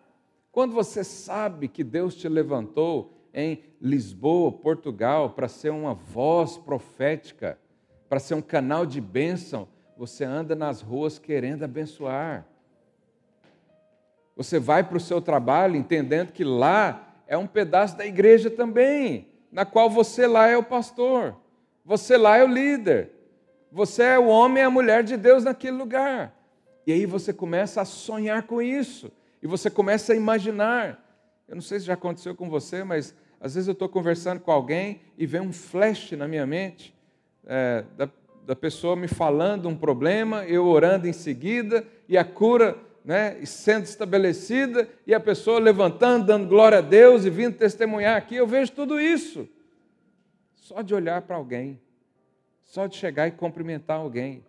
Quando 0.57 0.73
você 0.73 1.05
sabe 1.05 1.69
que 1.69 1.85
Deus 1.85 2.15
te 2.15 2.27
levantou 2.31 3.13
em 3.35 3.63
Lisboa, 3.79 4.51
Portugal, 4.51 5.29
para 5.29 5.49
ser 5.49 5.69
uma 5.69 5.93
voz 5.93 6.57
profética, 6.57 7.59
para 8.09 8.19
ser 8.19 8.37
um 8.37 8.41
canal 8.41 8.87
de 8.87 8.99
bênção, 8.99 9.69
você 9.99 10.25
anda 10.25 10.55
nas 10.55 10.81
ruas 10.81 11.19
querendo 11.19 11.63
abençoar. 11.63 12.47
Você 14.35 14.59
vai 14.59 14.83
para 14.83 14.97
o 14.97 15.01
seu 15.01 15.21
trabalho 15.21 15.77
entendendo 15.77 16.33
que 16.33 16.43
lá 16.43 17.07
é 17.27 17.37
um 17.37 17.47
pedaço 17.47 17.95
da 17.95 18.07
igreja 18.07 18.49
também, 18.49 19.29
na 19.53 19.67
qual 19.67 19.91
você 19.91 20.27
lá 20.27 20.49
é 20.49 20.57
o 20.57 20.63
pastor, 20.63 21.37
você 21.85 22.17
lá 22.17 22.39
é 22.39 22.45
o 22.45 22.49
líder, 22.49 23.11
você 23.71 24.05
é 24.05 24.19
o 24.19 24.29
homem 24.29 24.63
e 24.63 24.67
a 24.67 24.71
mulher 24.71 25.05
de 25.05 25.19
Deus 25.19 25.45
naquele 25.45 25.77
lugar. 25.77 26.35
E 26.87 26.93
aí 26.95 27.05
você 27.05 27.31
começa 27.31 27.83
a 27.83 27.85
sonhar 27.85 28.45
com 28.45 28.63
isso, 28.63 29.13
e 29.43 29.47
você 29.47 29.71
começa 29.71 30.13
a 30.13 30.17
imaginar. 30.17 31.03
Eu 31.49 31.55
não 31.55 31.63
sei 31.63 31.81
se 31.81 31.87
já 31.87 31.95
aconteceu 31.95 32.35
com 32.35 32.49
você, 32.49 32.83
mas 32.83 33.15
às 33.41 33.55
vezes 33.55 33.69
eu 33.69 33.73
estou 33.73 33.89
conversando 33.89 34.41
com 34.41 34.51
alguém 34.51 35.01
e 35.17 35.27
vem 35.27 35.41
um 35.41 35.53
flash 35.53 36.13
na 36.13 36.27
minha 36.27 36.47
mente 36.47 36.95
é, 37.47 37.85
da, 37.97 38.09
da 38.45 38.57
pessoa 38.57 38.97
me 38.97 39.09
falando 39.09 39.69
um 39.69 39.77
problema, 39.77 40.45
eu 40.45 40.67
orando 40.67 41.07
em 41.07 41.13
seguida, 41.13 41.87
e 42.09 42.19
a 42.19 42.25
cura 42.25 42.77
né, 43.05 43.45
sendo 43.47 43.85
estabelecida 43.85 44.89
e 45.07 45.15
a 45.15 45.21
pessoa 45.21 45.61
levantando, 45.61 46.27
dando 46.27 46.49
glória 46.49 46.79
a 46.79 46.83
Deus 46.83 47.25
e 47.25 47.31
vindo 47.31 47.57
testemunhar 47.57 48.17
aqui. 48.17 48.35
Eu 48.35 48.47
vejo 48.47 48.73
tudo 48.73 49.01
isso. 49.01 49.49
Só 50.55 50.83
de 50.83 50.93
olhar 50.93 51.23
para 51.23 51.37
alguém, 51.37 51.81
só 52.65 52.89
de 52.89 52.97
chegar 52.97 53.29
e 53.29 53.31
cumprimentar 53.31 53.99
alguém. 53.99 54.45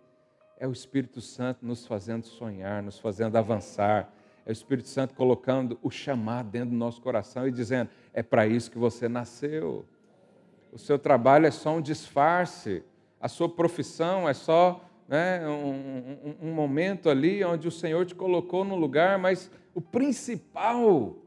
É 0.60 0.68
o 0.68 0.72
Espírito 0.72 1.22
Santo 1.22 1.64
nos 1.64 1.86
fazendo 1.86 2.26
sonhar, 2.26 2.82
nos 2.82 2.98
fazendo 2.98 3.36
avançar. 3.36 4.12
É 4.48 4.50
o 4.50 4.54
Espírito 4.54 4.88
Santo 4.88 5.14
colocando 5.14 5.78
o 5.84 5.92
chamado 5.92 6.50
dentro 6.50 6.70
do 6.70 6.76
nosso 6.78 7.02
coração 7.02 7.46
e 7.46 7.52
dizendo: 7.52 7.90
é 8.14 8.24
para 8.24 8.48
isso 8.48 8.72
que 8.72 8.78
você 8.78 9.10
nasceu. 9.10 9.86
O 10.72 10.80
seu 10.80 10.98
trabalho 10.98 11.46
é 11.46 11.52
só 11.52 11.76
um 11.76 11.82
disfarce, 11.82 12.82
a 13.20 13.28
sua 13.28 13.50
profissão 13.50 14.28
é 14.28 14.34
só 14.34 14.90
né, 15.06 15.46
um, 15.46 16.38
um, 16.44 16.50
um 16.50 16.54
momento 16.54 17.10
ali 17.10 17.44
onde 17.44 17.68
o 17.68 17.72
Senhor 17.72 18.06
te 18.06 18.16
colocou 18.16 18.64
no 18.64 18.78
lugar, 18.78 19.20
mas 19.20 19.52
o 19.76 19.82
principal 19.82 21.18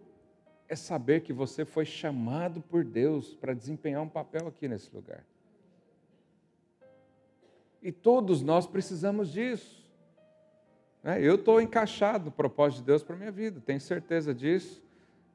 é 0.67 0.75
saber 0.75 1.21
que 1.21 1.33
você 1.33 1.67
foi 1.67 1.85
chamado 1.85 2.63
por 2.63 2.83
Deus 2.83 3.35
para 3.35 3.53
desempenhar 3.53 4.01
um 4.01 4.09
papel 4.09 4.49
aqui 4.49 4.67
nesse 4.67 4.95
lugar. 4.97 5.27
E 7.83 7.93
todos 7.93 8.41
nós 8.41 8.67
precisamos 8.67 9.31
disso. 9.31 9.80
Né? 11.03 11.23
Eu 11.23 11.37
estou 11.37 11.61
encaixado 11.61 12.27
no 12.27 12.31
propósito 12.31 12.81
de 12.81 12.87
Deus 12.87 13.03
para 13.03 13.15
a 13.15 13.19
minha 13.19 13.33
vida, 13.33 13.61
tenho 13.65 13.81
certeza 13.81 14.35
disso. 14.35 14.83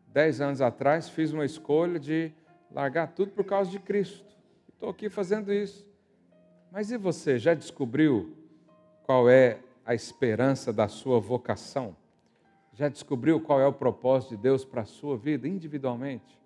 Dez 0.08 0.40
anos 0.40 0.62
atrás 0.62 1.10
fiz 1.10 1.34
uma 1.34 1.46
escolha 1.46 2.00
de 2.00 2.32
largar 2.72 3.08
tudo 3.08 3.32
por 3.32 3.44
causa 3.44 3.70
de 3.70 3.80
Cristo. 3.80 4.26
Estou 4.74 4.90
aqui 4.90 5.10
fazendo 5.10 5.52
isso. 5.52 5.86
Mas 6.72 6.92
e 6.92 6.98
você, 6.98 7.38
já 7.40 7.54
descobriu 7.54 8.36
qual 9.04 9.30
é 9.30 9.60
a 9.86 9.94
esperança 9.94 10.74
da 10.74 10.88
sua 10.88 11.20
vocação? 11.20 11.96
Já 12.74 12.90
descobriu 12.90 13.40
qual 13.40 13.62
é 13.62 13.68
o 13.68 13.74
propósito 13.74 14.32
de 14.32 14.38
Deus 14.38 14.66
para 14.66 14.82
a 14.82 14.86
sua 14.86 15.18
vida 15.18 15.48
individualmente? 15.48 16.40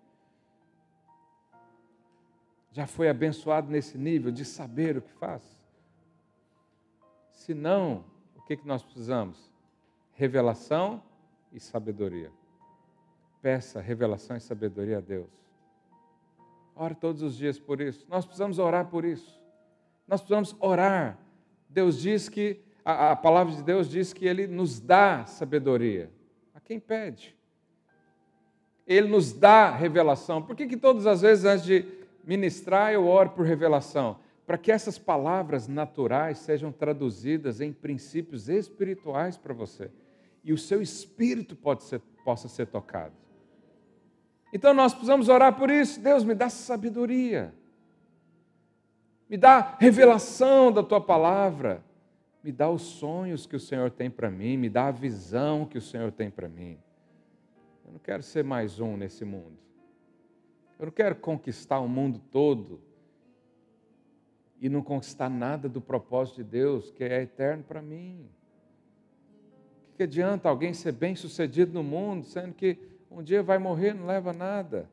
Já 2.72 2.86
foi 2.86 3.10
abençoado 3.10 3.72
nesse 3.72 3.98
nível 3.98 4.32
de 4.32 4.46
saber 4.46 4.98
o 4.98 5.02
que 5.02 5.12
faz? 5.14 5.42
Se 7.32 7.54
não, 7.54 8.04
que, 8.50 8.58
que 8.58 8.68
nós 8.68 8.82
precisamos? 8.82 9.52
Revelação 10.16 11.04
e 11.54 11.60
sabedoria. 11.60 12.32
Peça 13.44 13.80
revelação 13.80 14.36
e 14.36 14.42
sabedoria 14.42 14.98
a 14.98 15.02
Deus. 15.02 15.30
Ore 16.76 16.96
todos 16.96 17.22
os 17.22 17.38
dias 17.38 17.60
por 17.60 17.80
isso. 17.80 18.08
Nós 18.10 18.26
precisamos 18.26 18.58
orar 18.58 18.88
por 18.88 19.06
isso. 19.06 19.40
Nós 20.08 20.20
precisamos 20.20 20.56
orar. 20.60 21.20
Deus 21.70 22.02
diz 22.02 22.28
que, 22.28 22.60
a, 22.84 23.12
a 23.12 23.16
palavra 23.16 23.54
de 23.54 23.62
Deus 23.62 23.88
diz 23.88 24.14
que 24.14 24.26
Ele 24.26 24.48
nos 24.48 24.80
dá 24.80 25.26
sabedoria. 25.28 26.12
A 26.56 26.60
quem 26.60 26.80
pede? 26.80 27.38
Ele 28.88 29.10
nos 29.10 29.32
dá 29.32 29.70
revelação. 29.70 30.42
Por 30.42 30.56
que, 30.56 30.66
que 30.66 30.78
todas 30.78 31.06
as 31.06 31.22
vezes, 31.22 31.46
antes 31.46 31.66
de 31.68 31.86
ministrar, 32.24 32.92
eu 32.92 33.06
oro 33.06 33.30
por 33.30 33.46
revelação? 33.46 34.20
Para 34.50 34.58
que 34.58 34.72
essas 34.72 34.98
palavras 34.98 35.68
naturais 35.68 36.40
sejam 36.40 36.72
traduzidas 36.72 37.62
em 37.62 37.72
princípios 37.72 38.50
espirituais 38.50 39.38
para 39.38 39.54
você. 39.54 39.92
E 40.44 40.52
o 40.52 40.58
seu 40.58 40.82
espírito 40.82 41.56
pode 41.56 41.84
ser, 41.84 42.00
possa 42.26 42.48
ser 42.48 42.66
tocado. 42.66 43.14
Então 44.52 44.74
nós 44.74 44.92
precisamos 44.92 45.30
orar 45.30 45.56
por 45.56 45.70
isso. 45.70 46.00
Deus 46.02 46.24
me 46.24 46.34
dá 46.34 46.50
sabedoria 46.50 47.54
me 49.30 49.38
dá 49.38 49.78
revelação 49.80 50.72
da 50.72 50.82
tua 50.82 51.00
palavra, 51.00 51.84
me 52.44 52.52
dá 52.52 52.68
os 52.68 52.82
sonhos 52.82 53.46
que 53.46 53.56
o 53.56 53.60
Senhor 53.60 53.92
tem 53.92 54.10
para 54.10 54.32
mim, 54.32 54.58
me 54.58 54.70
dá 54.70 54.88
a 54.88 54.92
visão 54.92 55.66
que 55.66 55.78
o 55.78 55.82
Senhor 55.82 56.12
tem 56.12 56.32
para 56.32 56.50
mim. 56.50 56.80
Eu 57.86 57.94
não 57.94 58.00
quero 58.00 58.24
ser 58.24 58.44
mais 58.44 58.80
um 58.80 58.98
nesse 58.98 59.24
mundo. 59.24 59.58
Eu 60.80 60.88
não 60.88 60.92
quero 60.92 61.16
conquistar 61.16 61.80
o 61.80 61.88
mundo 61.88 62.20
todo 62.32 62.82
e 64.62 64.68
não 64.68 64.82
conquistar 64.82 65.30
nada 65.30 65.70
do 65.70 65.80
propósito 65.80 66.38
de 66.38 66.44
Deus, 66.44 66.92
que 66.92 67.04
é 67.04 67.22
eterno 67.22 67.64
para 67.64 67.82
mim. 67.82 68.30
O 69.94 69.98
que 69.98 70.04
adianta 70.04 70.50
alguém 70.50 70.74
ser 70.74 70.92
bem 70.92 71.16
sucedido 71.16 71.74
no 71.74 71.84
mundo, 71.84 72.26
sendo 72.26 72.54
que 72.54 72.78
um 73.10 73.24
dia 73.24 73.42
vai 73.42 73.58
morrer, 73.58 73.94
não 73.94 74.06
leva 74.06 74.34
nada? 74.34 74.90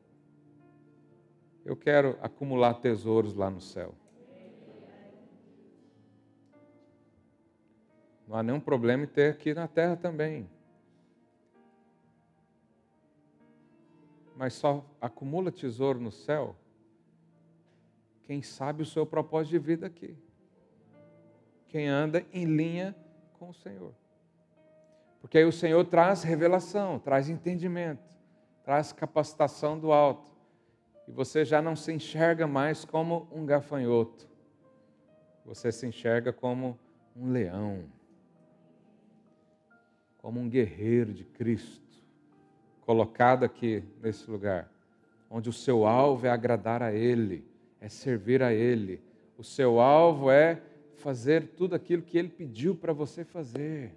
Eu 1.65 1.75
quero 1.75 2.17
acumular 2.21 2.75
tesouros 2.75 3.33
lá 3.33 3.49
no 3.49 3.59
céu. 3.59 3.93
Não 8.27 8.35
há 8.35 8.43
nenhum 8.43 8.59
problema 8.59 9.03
em 9.03 9.07
ter 9.07 9.31
aqui 9.31 9.53
na 9.53 9.67
terra 9.67 9.95
também. 9.95 10.49
Mas 14.35 14.53
só 14.53 14.85
acumula 15.01 15.51
tesouro 15.51 15.99
no 15.99 16.11
céu 16.11 16.55
quem 18.27 18.43
sabe 18.43 18.83
o 18.83 18.85
seu 18.85 19.05
propósito 19.05 19.53
de 19.53 19.59
vida 19.59 19.87
aqui. 19.87 20.15
Quem 21.69 21.87
anda 21.87 22.23
em 22.31 22.45
linha 22.45 22.95
com 23.39 23.49
o 23.49 23.53
Senhor. 23.53 23.91
Porque 25.19 25.39
aí 25.39 25.45
o 25.45 25.51
Senhor 25.51 25.83
traz 25.85 26.21
revelação, 26.21 26.99
traz 26.99 27.29
entendimento, 27.29 28.03
traz 28.63 28.93
capacitação 28.93 29.79
do 29.79 29.91
alto. 29.91 30.31
E 31.07 31.11
você 31.11 31.43
já 31.43 31.61
não 31.61 31.75
se 31.75 31.91
enxerga 31.91 32.45
mais 32.45 32.85
como 32.85 33.27
um 33.31 33.45
gafanhoto. 33.45 34.29
Você 35.43 35.71
se 35.71 35.87
enxerga 35.87 36.31
como 36.31 36.77
um 37.15 37.31
leão 37.31 37.89
como 40.27 40.41
um 40.41 40.49
guerreiro 40.49 41.13
de 41.13 41.23
Cristo, 41.23 42.03
colocado 42.81 43.45
aqui 43.45 43.81
nesse 44.03 44.29
lugar, 44.29 44.69
onde 45.29 45.47
o 45.47 45.53
seu 45.53 45.87
alvo 45.87 46.27
é 46.27 46.29
agradar 46.29 46.83
a 46.83 46.91
Ele, 46.91 47.46
é 47.79 47.89
servir 47.89 48.41
a 48.41 48.53
Ele, 48.53 49.01
o 49.37 49.43
seu 49.43 49.79
alvo 49.79 50.31
é 50.31 50.61
fazer 50.97 51.49
tudo 51.49 51.75
aquilo 51.75 52.01
que 52.01 52.17
Ele 52.17 52.29
pediu 52.29 52.75
para 52.75 52.91
você 52.91 53.23
fazer. 53.23 53.93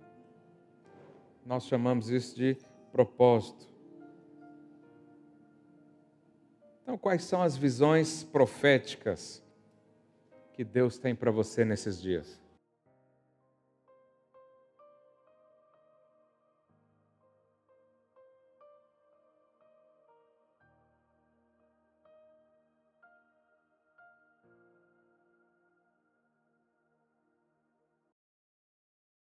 Nós 1.45 1.66
chamamos 1.66 2.11
isso 2.11 2.37
de 2.37 2.57
propósito. 2.93 3.66
Então, 6.83 6.99
quais 6.99 7.24
são 7.24 7.41
as 7.41 7.57
visões 7.57 8.24
proféticas 8.24 9.43
que 10.53 10.64
Deus 10.64 10.99
tem 10.99 11.14
para 11.14 11.31
você 11.31 11.64
nesses 11.64 12.01
dias? 12.01 12.41